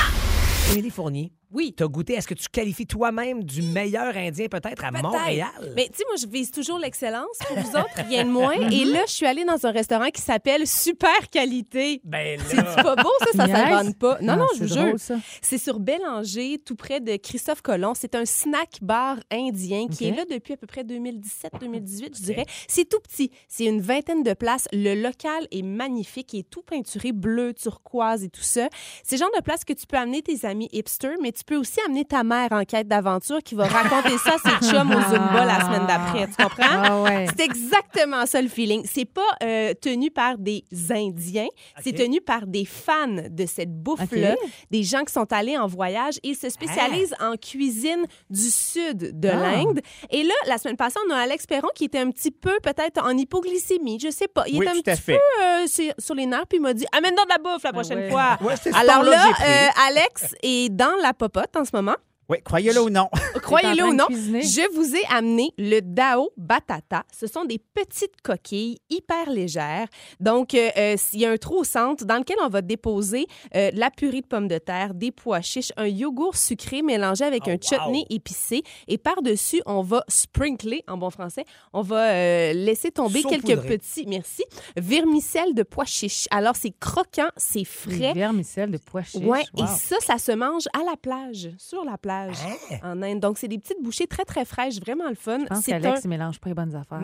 Émilie 0.72 0.90
Fournier. 0.90 1.35
Oui. 1.52 1.74
T'as 1.76 1.88
goûté, 1.88 2.14
est-ce 2.14 2.28
que 2.28 2.34
tu 2.34 2.48
qualifies 2.50 2.88
toi-même 2.88 3.44
du 3.44 3.62
meilleur 3.62 4.16
Indien 4.16 4.48
peut-être 4.48 4.84
à. 4.84 4.92
Montréal? 4.92 5.48
Mais 5.76 5.88
tu 5.90 5.98
sais, 5.98 6.04
moi, 6.08 6.16
je 6.22 6.28
vise 6.28 6.52
toujours 6.52 6.80
l'excellence 6.80 7.38
pour 7.48 7.58
vous 7.58 7.70
autres, 7.78 7.96
rien 8.08 8.24
de 8.26 8.30
moins. 8.30 8.54
Et 8.72 8.86
là, 8.86 9.02
je 9.08 9.12
suis 9.14 9.26
allée 9.26 9.46
dans 9.46 9.66
un 9.66 9.72
restaurant 9.72 10.10
qui 10.10 10.22
s'appelle 10.22 10.66
Super 10.68 11.30
Qualité. 11.32 12.02
Ben 12.04 12.40
C'est 12.48 12.56
pas 12.64 12.96
beau, 12.96 13.10
ça? 13.20 13.26
Ça 13.36 13.48
s'abonne 13.48 13.94
pas. 13.94 14.18
Non, 14.22 14.34
Ah, 14.34 14.38
non, 14.38 14.48
je 14.56 14.64
vous 14.64 14.68
jure. 14.74 14.84
drôle. 14.86 14.98
C'est 15.42 15.58
sur 15.58 15.80
Bélanger, 15.80 16.60
tout 16.66 16.76
près 16.76 17.00
de 17.02 17.16
Christophe 17.18 17.62
Colomb. 17.62 17.94
C'est 17.96 18.16
un 18.16 18.26
snack 18.26 18.80
bar 18.82 19.18
indien 19.32 19.88
qui 19.88 20.06
est 20.08 20.16
là 20.16 20.26
depuis 20.30 20.54
à 20.54 20.58
peu 20.58 20.68
près 20.68 20.84
2017-2018, 20.84 22.18
je 22.18 22.22
dirais. 22.24 22.46
C'est 22.68 22.88
tout 22.88 23.00
petit. 23.00 23.32
C'est 23.48 23.66
une 23.66 23.82
vingtaine 23.82 24.24
de 24.24 24.34
places. 24.34 24.68
Le 24.72 24.96
local 25.02 25.48
est 25.52 25.62
magnifique. 25.62 26.34
Il 26.34 26.40
est 26.40 26.50
tout 26.50 26.62
peinturé 26.64 27.12
bleu, 27.12 27.54
turquoise 27.54 28.24
et 28.24 28.30
tout 28.30 28.42
ça. 28.42 28.70
C'est 29.04 29.16
le 29.16 29.20
genre 29.20 29.32
de 29.36 29.42
place 29.42 29.64
que 29.64 29.74
tu 29.74 29.86
peux 29.88 29.98
amener 29.98 30.22
tes 30.22 30.46
amis 30.46 30.70
hipsters, 30.72 31.18
mais 31.22 31.32
tu 31.36 31.44
peux 31.44 31.56
aussi 31.58 31.80
amener 31.86 32.06
ta 32.06 32.24
mère 32.24 32.48
en 32.52 32.64
quête 32.64 32.88
d'aventure 32.88 33.40
qui 33.44 33.56
va 33.56 33.66
raconter 33.68 34.18
ça 34.18 34.36
à 34.36 34.38
ses 34.60 34.68
chums 34.70 34.92
au 34.92 35.02
Zumba 35.02 35.46
la 35.46 35.60
semaine 35.66 35.86
d'après. 35.88 36.28
Tu 36.28 36.42
comprends? 36.44 36.64
Ah 36.84 37.02
ouais. 37.02 37.26
C'est 37.38 37.44
exactement 37.46 38.26
ça 38.26 38.42
le 38.42 38.48
feeling. 38.48 38.84
C'est 38.86 39.06
pas 39.06 39.22
euh, 39.44 39.74
tenu 39.74 40.12
par 40.12 40.38
des 40.38 40.64
Indiens, 40.90 41.48
c'est 41.84 41.94
tenu 41.94 42.22
par 42.22 42.48
des 42.48 42.66
fans 42.66 43.08
de 43.30 43.46
cette 43.46 43.72
bouffe-là, 43.74 44.36
des 44.72 44.84
gens 44.84 45.04
qui 45.04 45.14
sont 45.14 45.32
allés 45.34 45.58
en 45.58 45.68
voyage. 45.68 46.16
Ils 46.24 46.36
se 46.36 46.50
spécialisent 46.50 47.16
en 47.20 47.36
cuisine 47.36 48.06
du 48.30 48.50
sud 48.50 49.20
de 49.20 49.30
Ah. 49.30 49.36
l'Inde. 49.36 49.82
Et 50.10 50.24
là, 50.24 50.34
la 50.48 50.58
semaine 50.58 50.78
passée, 50.78 50.98
on 51.08 51.12
a 51.14 51.18
Alex 51.18 51.46
Perron 51.46 51.68
qui 51.76 51.86
était 51.86 52.00
un 52.00 52.10
petit 52.12 52.32
peu 52.32 52.58
peut-être 52.64 53.04
en 53.04 53.10
hypoglycémie, 53.18 54.00
je 54.00 54.10
sais 54.10 54.28
pas. 54.28 54.44
Il 54.48 54.60
Oui, 54.60 54.68
était 54.68 54.92
un 54.92 54.96
petit 54.96 55.02
fait. 55.02 55.14
peu 55.18 55.44
euh, 55.44 55.68
sur, 55.68 55.94
sur 56.00 56.16
les 56.16 56.26
nerfs, 56.26 56.48
puis 56.48 56.58
il 56.58 56.62
m'a 56.62 56.74
dit 56.74 56.86
amène 56.96 57.16
donc 57.16 57.26
de 57.28 57.32
la 57.34 57.38
bouffe 57.38 57.64
la 57.64 57.74
prochaine 57.74 58.00
ouais. 58.00 58.10
fois. 58.10 58.38
Ouais, 58.42 58.54
Alors 58.74 59.04
là, 59.04 59.28
euh, 59.28 59.68
Alex 59.88 60.36
est 60.44 60.70
dans 60.74 60.96
la 61.02 61.14
popote 61.30 61.56
en 61.56 61.66
ce 61.66 61.72
moment. 61.74 61.96
Oui, 62.30 62.38
croyez-le 62.44 62.82
ou 62.82 62.90
non. 62.90 63.10
Croyez-le 63.42 63.84
ou 63.86 63.94
non, 63.94 64.08
je 64.10 64.74
vous 64.74 64.96
ai 64.96 65.04
amené 65.10 65.52
le 65.60 65.82
Dao 65.82 66.30
Batata. 66.38 67.04
Ce 67.14 67.28
sont 67.28 67.46
des 67.46 67.60
petites 67.60 68.20
coquilles 68.24 68.80
hyper 68.90 69.30
légères. 69.30 69.88
Donc, 70.20 70.56
euh, 70.56 70.70
euh, 70.78 70.96
il 71.14 71.20
y 71.20 71.26
a 71.26 71.32
un 71.32 71.38
trou 71.38 71.58
au 71.60 71.64
centre 71.64 72.06
dans 72.06 72.18
lequel 72.18 72.38
on 72.42 72.48
va 72.50 72.62
déposer 72.64 73.28
euh, 73.56 73.70
la 73.74 73.92
purée 73.92 74.22
de 74.22 74.26
pommes 74.26 74.48
de 74.48 74.58
terre, 74.58 74.94
des 74.96 75.12
pois 75.12 75.42
chiches, 75.42 75.72
un 75.78 75.86
yogourt 75.88 76.36
sucré 76.36 76.82
mélangé 76.82 77.24
avec 77.26 77.44
Oh, 77.46 77.52
un 77.52 77.58
chutney 77.62 78.06
épicé. 78.10 78.64
Et 78.88 78.98
par-dessus, 78.98 79.62
on 79.68 79.82
va 79.84 80.04
sprinkler, 80.08 80.84
en 80.88 80.98
bon 80.98 81.10
français, 81.12 81.46
on 81.74 81.82
va 81.82 82.10
euh, 82.12 82.54
laisser 82.54 82.90
tomber 82.90 83.22
quelques 83.24 83.62
petits, 83.62 84.06
merci, 84.08 84.44
vermicelles 84.78 85.54
de 85.54 85.64
pois 85.64 85.86
chiches. 85.86 86.28
Alors, 86.32 86.56
c'est 86.56 86.74
croquant, 86.80 87.30
c'est 87.38 87.60
Des 87.60 87.66
frais. 87.66 88.14
vermicelles 88.14 88.72
de 88.72 88.78
pois 88.78 89.04
chiches. 89.04 89.22
Ouais, 89.24 89.44
Wow. 89.54 89.64
et 89.64 89.68
ça, 89.68 89.98
ça 90.02 90.18
se 90.18 90.32
mange 90.32 90.64
à 90.74 90.80
la 90.90 90.96
plage, 90.98 91.50
sur 91.58 91.84
la 91.86 91.98
plage, 91.98 92.15
Hein? 92.24 92.78
en 92.84 93.02
Inde. 93.02 93.20
Donc, 93.20 93.38
c'est 93.38 93.48
des 93.48 93.58
petites 93.58 93.82
bouchées 93.82 94.08
très, 94.08 94.24
très 94.26 94.46
fraîches, 94.46 94.80
vraiment 94.80 95.08
le 95.10 95.16
fun. 95.16 95.40
Je 95.40 95.46
pense 95.46 95.64
C'est 95.64 95.72
qu'Alex, 95.72 96.06
un- 96.06 96.10
mélange 96.10 96.40
pas 96.40 96.50
les 96.50 96.56
bonnes 96.56 96.76
affaires. 96.76 97.02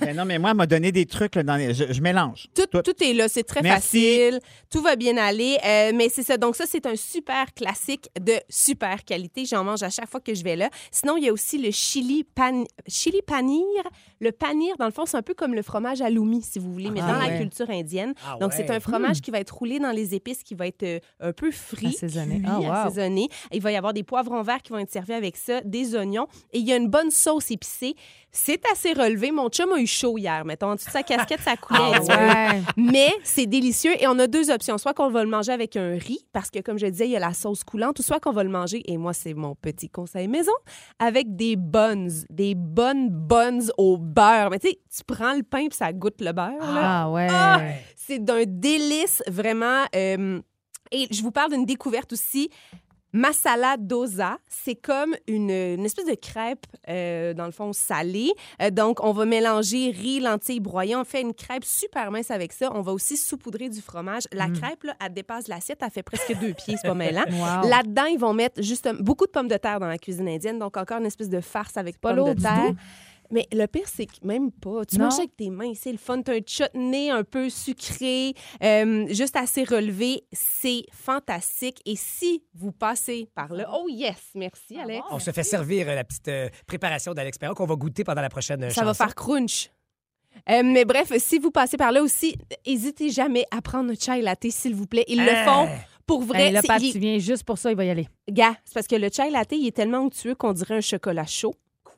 Mais 0.00 0.14
non, 0.14 0.24
mais 0.24 0.38
moi, 0.38 0.50
elle 0.50 0.56
m'a 0.56 0.66
donné 0.66 0.92
des 0.92 1.06
trucs 1.06 1.34
là, 1.34 1.42
dans 1.42 1.56
les... 1.56 1.74
je, 1.74 1.92
je 1.92 2.00
mélange. 2.00 2.48
Tout, 2.54 2.66
tout 2.82 3.04
est 3.04 3.12
là, 3.14 3.28
c'est 3.28 3.42
très 3.44 3.62
Merci. 3.62 3.80
facile, 3.82 4.40
tout 4.70 4.82
va 4.82 4.96
bien 4.96 5.16
aller, 5.16 5.58
euh, 5.64 5.92
mais 5.94 6.08
c'est 6.08 6.22
ça. 6.22 6.36
Donc 6.36 6.56
ça, 6.56 6.64
c'est 6.66 6.86
un 6.86 6.96
super 6.96 7.52
classique 7.54 8.08
de 8.20 8.34
super 8.48 9.04
qualité. 9.04 9.44
J'en 9.44 9.64
mange 9.64 9.82
à 9.82 9.90
chaque 9.90 10.08
fois 10.08 10.20
que 10.20 10.34
je 10.34 10.42
vais 10.44 10.56
là. 10.56 10.68
Sinon, 10.90 11.16
il 11.16 11.24
y 11.24 11.28
a 11.28 11.32
aussi 11.32 11.58
le 11.58 11.70
chili, 11.70 12.24
pan... 12.24 12.64
chili 12.88 13.20
panir. 13.26 13.62
Le 14.20 14.30
panir, 14.32 14.76
dans 14.78 14.86
le 14.86 14.92
fond, 14.92 15.04
c'est 15.06 15.16
un 15.16 15.22
peu 15.22 15.34
comme 15.34 15.54
le 15.54 15.62
fromage 15.62 16.00
aloumi, 16.00 16.42
si 16.42 16.58
vous 16.58 16.72
voulez, 16.72 16.90
mais 16.90 17.00
Ah 17.02 17.12
dans 17.12 17.18
la 17.18 17.28
ouais. 17.28 17.38
culture 17.38 17.68
indienne. 17.70 18.14
Ah 18.26 18.36
Donc 18.40 18.50
ouais. 18.52 18.56
c'est 18.56 18.70
un 18.70 18.80
fromage 18.80 19.20
qui 19.20 19.30
va 19.30 19.40
être 19.40 19.50
roulé 19.54 19.78
dans 19.78 19.90
les 19.90 20.14
épices, 20.14 20.42
qui 20.42 20.54
va 20.54 20.66
être 20.66 20.82
euh, 20.84 21.00
un 21.20 21.32
peu 21.32 21.50
frit, 21.50 21.88
Assaisonné. 21.88 22.36
cuit, 22.38 22.46
Ah, 22.48 22.60
wow. 22.60 22.70
assaisonné. 22.72 23.28
Il 23.52 23.60
va 23.60 23.72
y 23.72 23.76
avoir 23.76 23.92
des 23.92 24.02
poivrons 24.04 24.31
verts 24.40 24.62
qui 24.62 24.72
vont 24.72 24.78
être 24.78 24.90
servis 24.90 25.12
avec 25.12 25.36
ça, 25.36 25.60
des 25.60 25.94
oignons, 25.94 26.26
et 26.54 26.58
il 26.60 26.66
y 26.66 26.72
a 26.72 26.76
une 26.76 26.88
bonne 26.88 27.10
sauce 27.10 27.50
épicée. 27.50 27.94
C'est 28.34 28.62
assez 28.72 28.94
relevé. 28.94 29.30
Mon 29.30 29.50
chum 29.50 29.70
a 29.72 29.78
eu 29.78 29.86
chaud 29.86 30.16
hier, 30.16 30.42
mettons. 30.46 30.68
En 30.70 30.74
dessous 30.76 30.86
de 30.86 30.92
sa 30.92 31.02
casquette, 31.02 31.40
ça 31.40 31.54
coulait 31.58 31.78
Ah 32.08 32.52
ouais. 32.54 32.62
Mais 32.78 33.12
c'est 33.24 33.44
délicieux 33.44 33.92
et 34.02 34.06
on 34.08 34.18
a 34.18 34.26
deux 34.26 34.50
options. 34.50 34.78
Soit 34.78 34.94
qu'on 34.94 35.10
va 35.10 35.22
le 35.22 35.28
manger 35.28 35.52
avec 35.52 35.76
un 35.76 35.98
riz, 35.98 36.24
parce 36.32 36.50
que 36.50 36.60
comme 36.60 36.78
je 36.78 36.86
disais, 36.86 37.04
il 37.06 37.10
y 37.10 37.16
a 37.16 37.20
la 37.20 37.34
sauce 37.34 37.62
coulante, 37.62 37.98
ou 37.98 38.02
soit 38.02 38.20
qu'on 38.20 38.32
va 38.32 38.42
le 38.42 38.48
manger, 38.48 38.82
et 38.90 38.96
moi, 38.96 39.12
c'est 39.12 39.34
mon 39.34 39.54
petit 39.54 39.90
conseil 39.90 40.28
maison, 40.28 40.52
avec 40.98 41.36
des 41.36 41.56
buns, 41.56 42.06
des 42.30 42.54
bonnes 42.54 43.10
buns 43.10 43.68
au 43.76 43.98
beurre. 43.98 44.48
Mais 44.50 44.60
tu 44.60 44.68
sais, 44.68 44.78
tu 44.96 45.04
prends 45.04 45.34
le 45.34 45.42
pain 45.42 45.66
puis 45.68 45.76
ça 45.76 45.92
goûte 45.92 46.22
le 46.22 46.32
beurre. 46.32 46.58
là. 46.58 47.02
Ah 47.04 47.10
ouais. 47.10 47.28
Ah! 47.30 47.60
C'est 47.96 48.18
d'un 48.18 48.44
délice, 48.46 49.22
vraiment. 49.26 49.84
euh, 49.94 50.40
et 50.94 51.06
je 51.10 51.22
vous 51.22 51.30
parle 51.32 51.52
d'une 51.52 51.64
découverte 51.64 52.12
aussi. 52.12 52.50
Masala 53.12 53.76
dosa, 53.76 54.38
c'est 54.48 54.74
comme 54.74 55.14
une, 55.26 55.50
une 55.50 55.84
espèce 55.84 56.06
de 56.06 56.14
crêpe, 56.14 56.64
euh, 56.88 57.34
dans 57.34 57.44
le 57.44 57.52
fond, 57.52 57.72
salée. 57.74 58.32
Euh, 58.62 58.70
donc, 58.70 59.04
on 59.04 59.12
va 59.12 59.26
mélanger 59.26 59.90
riz, 59.90 60.20
lentilles 60.20 60.60
broyées. 60.60 60.96
On 60.96 61.04
fait 61.04 61.20
une 61.20 61.34
crêpe 61.34 61.64
super 61.64 62.10
mince 62.10 62.30
avec 62.30 62.52
ça. 62.52 62.70
On 62.74 62.80
va 62.80 62.92
aussi 62.92 63.18
saupoudrer 63.18 63.68
du 63.68 63.82
fromage. 63.82 64.22
La 64.32 64.48
crêpe, 64.48 64.84
là, 64.84 64.96
elle 65.04 65.12
dépasse 65.12 65.48
l'assiette. 65.48 65.80
Elle 65.82 65.90
fait 65.90 66.02
presque 66.02 66.34
deux 66.40 66.54
pieds. 66.54 66.76
C'est 66.80 66.88
pas 66.88 66.94
mêlant. 66.94 67.24
Wow. 67.32 67.68
Là-dedans, 67.68 68.04
ils 68.04 68.18
vont 68.18 68.34
mettre 68.34 68.62
juste 68.62 68.88
beaucoup 69.00 69.26
de 69.26 69.30
pommes 69.30 69.48
de 69.48 69.56
terre 69.56 69.80
dans 69.80 69.88
la 69.88 69.98
cuisine 69.98 70.28
indienne. 70.28 70.58
Donc, 70.58 70.76
encore 70.76 70.98
une 70.98 71.06
espèce 71.06 71.28
de 71.28 71.40
farce 71.40 71.76
avec 71.76 71.98
pas 72.00 72.14
pommes 72.14 72.34
de 72.34 72.40
terre. 72.40 72.72
Mais 73.32 73.48
le 73.50 73.66
pire, 73.66 73.88
c'est 73.88 74.06
que 74.06 74.12
même 74.24 74.52
pas. 74.52 74.84
Tu 74.84 74.98
Non. 74.98 75.06
manges 75.06 75.18
avec 75.18 75.34
tes 75.36 75.48
mains, 75.50 75.72
c'est 75.74 75.90
le 75.90 75.98
fun. 75.98 76.20
T'as 76.22 76.34
un 76.36 76.40
chutney 76.46 77.10
un 77.10 77.24
peu 77.24 77.48
sucré, 77.48 78.34
euh, 78.62 79.06
juste 79.08 79.34
assez 79.36 79.64
relevé. 79.64 80.24
C'est 80.32 80.84
fantastique. 80.92 81.80
Et 81.86 81.96
si 81.96 82.44
vous 82.54 82.72
passez 82.72 83.28
par 83.34 83.52
là, 83.52 83.68
oh 83.72 83.88
yes, 83.88 84.16
merci 84.34 84.78
Alex. 84.78 85.02
On 85.10 85.18
se 85.18 85.30
fait 85.30 85.42
servir 85.42 85.88
euh, 85.88 85.94
la 85.94 86.04
petite 86.04 86.28
euh, 86.28 86.48
préparation 86.66 87.14
d'Alex 87.14 87.38
Perron 87.38 87.54
qu'on 87.54 87.66
va 87.66 87.74
goûter 87.74 88.04
pendant 88.04 88.22
la 88.22 88.28
prochaine 88.28 88.68
Ça 88.70 88.84
va 88.84 88.94
faire 88.94 89.14
crunch. 89.14 89.70
Euh, 90.48 90.62
mais 90.64 90.84
bref, 90.84 91.12
si 91.18 91.38
vous 91.38 91.50
passez 91.50 91.76
par 91.76 91.92
là 91.92 92.02
aussi, 92.02 92.36
hésitez 92.64 93.10
jamais 93.10 93.44
à 93.50 93.60
prendre 93.60 93.90
un 93.92 93.94
chai 93.94 94.22
latte, 94.22 94.50
s'il 94.50 94.74
vous 94.74 94.86
plaît. 94.86 95.04
Ils 95.08 95.20
Hein? 95.20 95.26
le 95.26 95.44
font 95.50 95.68
pour 96.06 96.22
vrai. 96.22 96.46
Hey, 96.46 96.52
là, 96.52 96.62
Pat, 96.62 96.82
il- 96.82 96.92
tu 96.92 96.98
viens 96.98 97.18
juste 97.18 97.44
pour 97.44 97.58
ça, 97.58 97.70
il 97.70 97.76
va 97.76 97.84
y 97.84 97.90
aller. 97.90 98.08
Gars, 98.30 98.56
c'est 98.64 98.74
parce 98.74 98.86
que 98.86 98.96
le 98.96 99.08
chai 99.14 99.30
latte, 99.30 99.52
il 99.52 99.66
est 99.66 99.76
tellement 99.76 99.98
onctueux 100.00 100.34
qu'on 100.34 100.52
dirait 100.52 100.76
un 100.76 100.80
chocolat 100.80 101.26
chaud. 101.26 101.54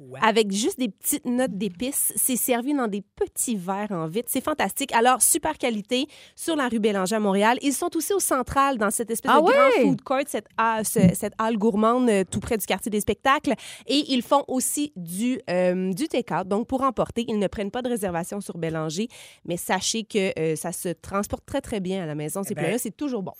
Quoi? 0.09 0.19
Avec 0.23 0.53
juste 0.53 0.79
des 0.79 0.89
petites 0.89 1.25
notes 1.27 1.57
d'épices. 1.57 2.13
C'est 2.17 2.37
servi 2.37 2.75
dans 2.75 2.89
des 2.89 3.03
petits 3.03 3.57
verres 3.57 3.91
en 3.93 4.07
vitre. 4.07 4.29
C'est 4.31 4.43
fantastique. 4.45 4.93
Alors, 4.93 5.23
super 5.23 5.57
qualité 5.59 6.07
sur 6.37 6.57
la 6.57 6.69
rue 6.69 6.79
Bélanger 6.79 7.17
à 7.17 7.21
Montréal. 7.21 7.59
Ils 7.63 7.73
sont 7.73 7.95
aussi 7.97 8.13
au 8.13 8.21
Central, 8.21 8.79
dans 8.79 8.91
cette 8.91 9.11
espèce 9.11 9.31
Ah 9.35 9.41
de 9.41 9.47
ouais? 9.47 9.53
grand 9.53 9.89
food 9.89 10.03
court, 10.03 10.19
cette, 10.27 10.47
ce- 10.85 11.15
cette 11.15 11.35
halle 11.39 11.57
gourmande 11.57 12.09
euh, 12.09 12.25
tout 12.29 12.41
près 12.41 12.57
du 12.59 12.67
quartier 12.67 12.91
des 12.91 13.01
spectacles. 13.01 13.55
Et 13.87 14.05
ils 14.13 14.23
font 14.23 14.45
aussi 14.49 14.93
du, 14.97 15.41
euh, 15.51 15.93
du 15.93 16.09
take-out. 16.09 16.47
Donc, 16.49 16.67
pour 16.67 16.83
emporter, 16.83 17.25
ils 17.29 17.39
ne 17.39 17.47
prennent 17.47 17.71
pas 17.71 17.83
de 17.83 17.89
réservation 17.89 18.41
sur 18.41 18.59
Bélanger. 18.59 19.09
Mais 19.45 19.57
sachez 19.57 20.05
que 20.05 20.33
euh, 20.39 20.57
ça 20.57 20.73
se 20.73 20.89
transporte 20.91 21.45
très, 21.47 21.61
très 21.61 21.81
bien 21.81 22.03
à 22.03 22.07
la 22.07 22.15
maison. 22.15 22.43
Ces 22.43 22.55
ben- 22.55 22.63
plats-là, 22.63 22.79
c'est 22.79 22.97
toujours 22.97 23.23
bon. 23.23 23.33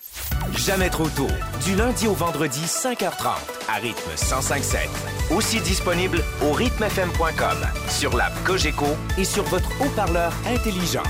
Jamais 0.57 0.89
trop 0.91 1.09
tôt. 1.09 1.27
Du 1.65 1.75
lundi 1.77 2.07
au 2.07 2.13
vendredi, 2.15 2.61
5h30, 2.61 3.37
à 3.69 3.75
rythme 3.75 4.11
105.7. 4.17 5.35
Aussi 5.37 5.61
disponible 5.61 6.23
au 6.43 6.53
rythmefm.com, 6.55 7.59
sur 7.89 8.17
l'app 8.17 8.33
Cogeco 8.45 8.87
et 9.19 9.25
sur 9.25 9.43
votre 9.45 9.69
haut-parleur 9.81 10.33
intelligent. 10.47 11.03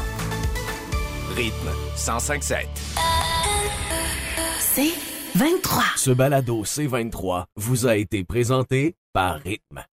Rythme 1.37 1.71
105.7. 1.97 2.67
C'est 4.59 4.95
23. 5.35 5.83
Ce 5.97 6.11
balado 6.11 6.65
C23 6.65 7.45
vous 7.57 7.87
a 7.87 7.97
été 7.97 8.25
présenté 8.25 8.97
par 9.13 9.37
Rythme. 9.41 9.85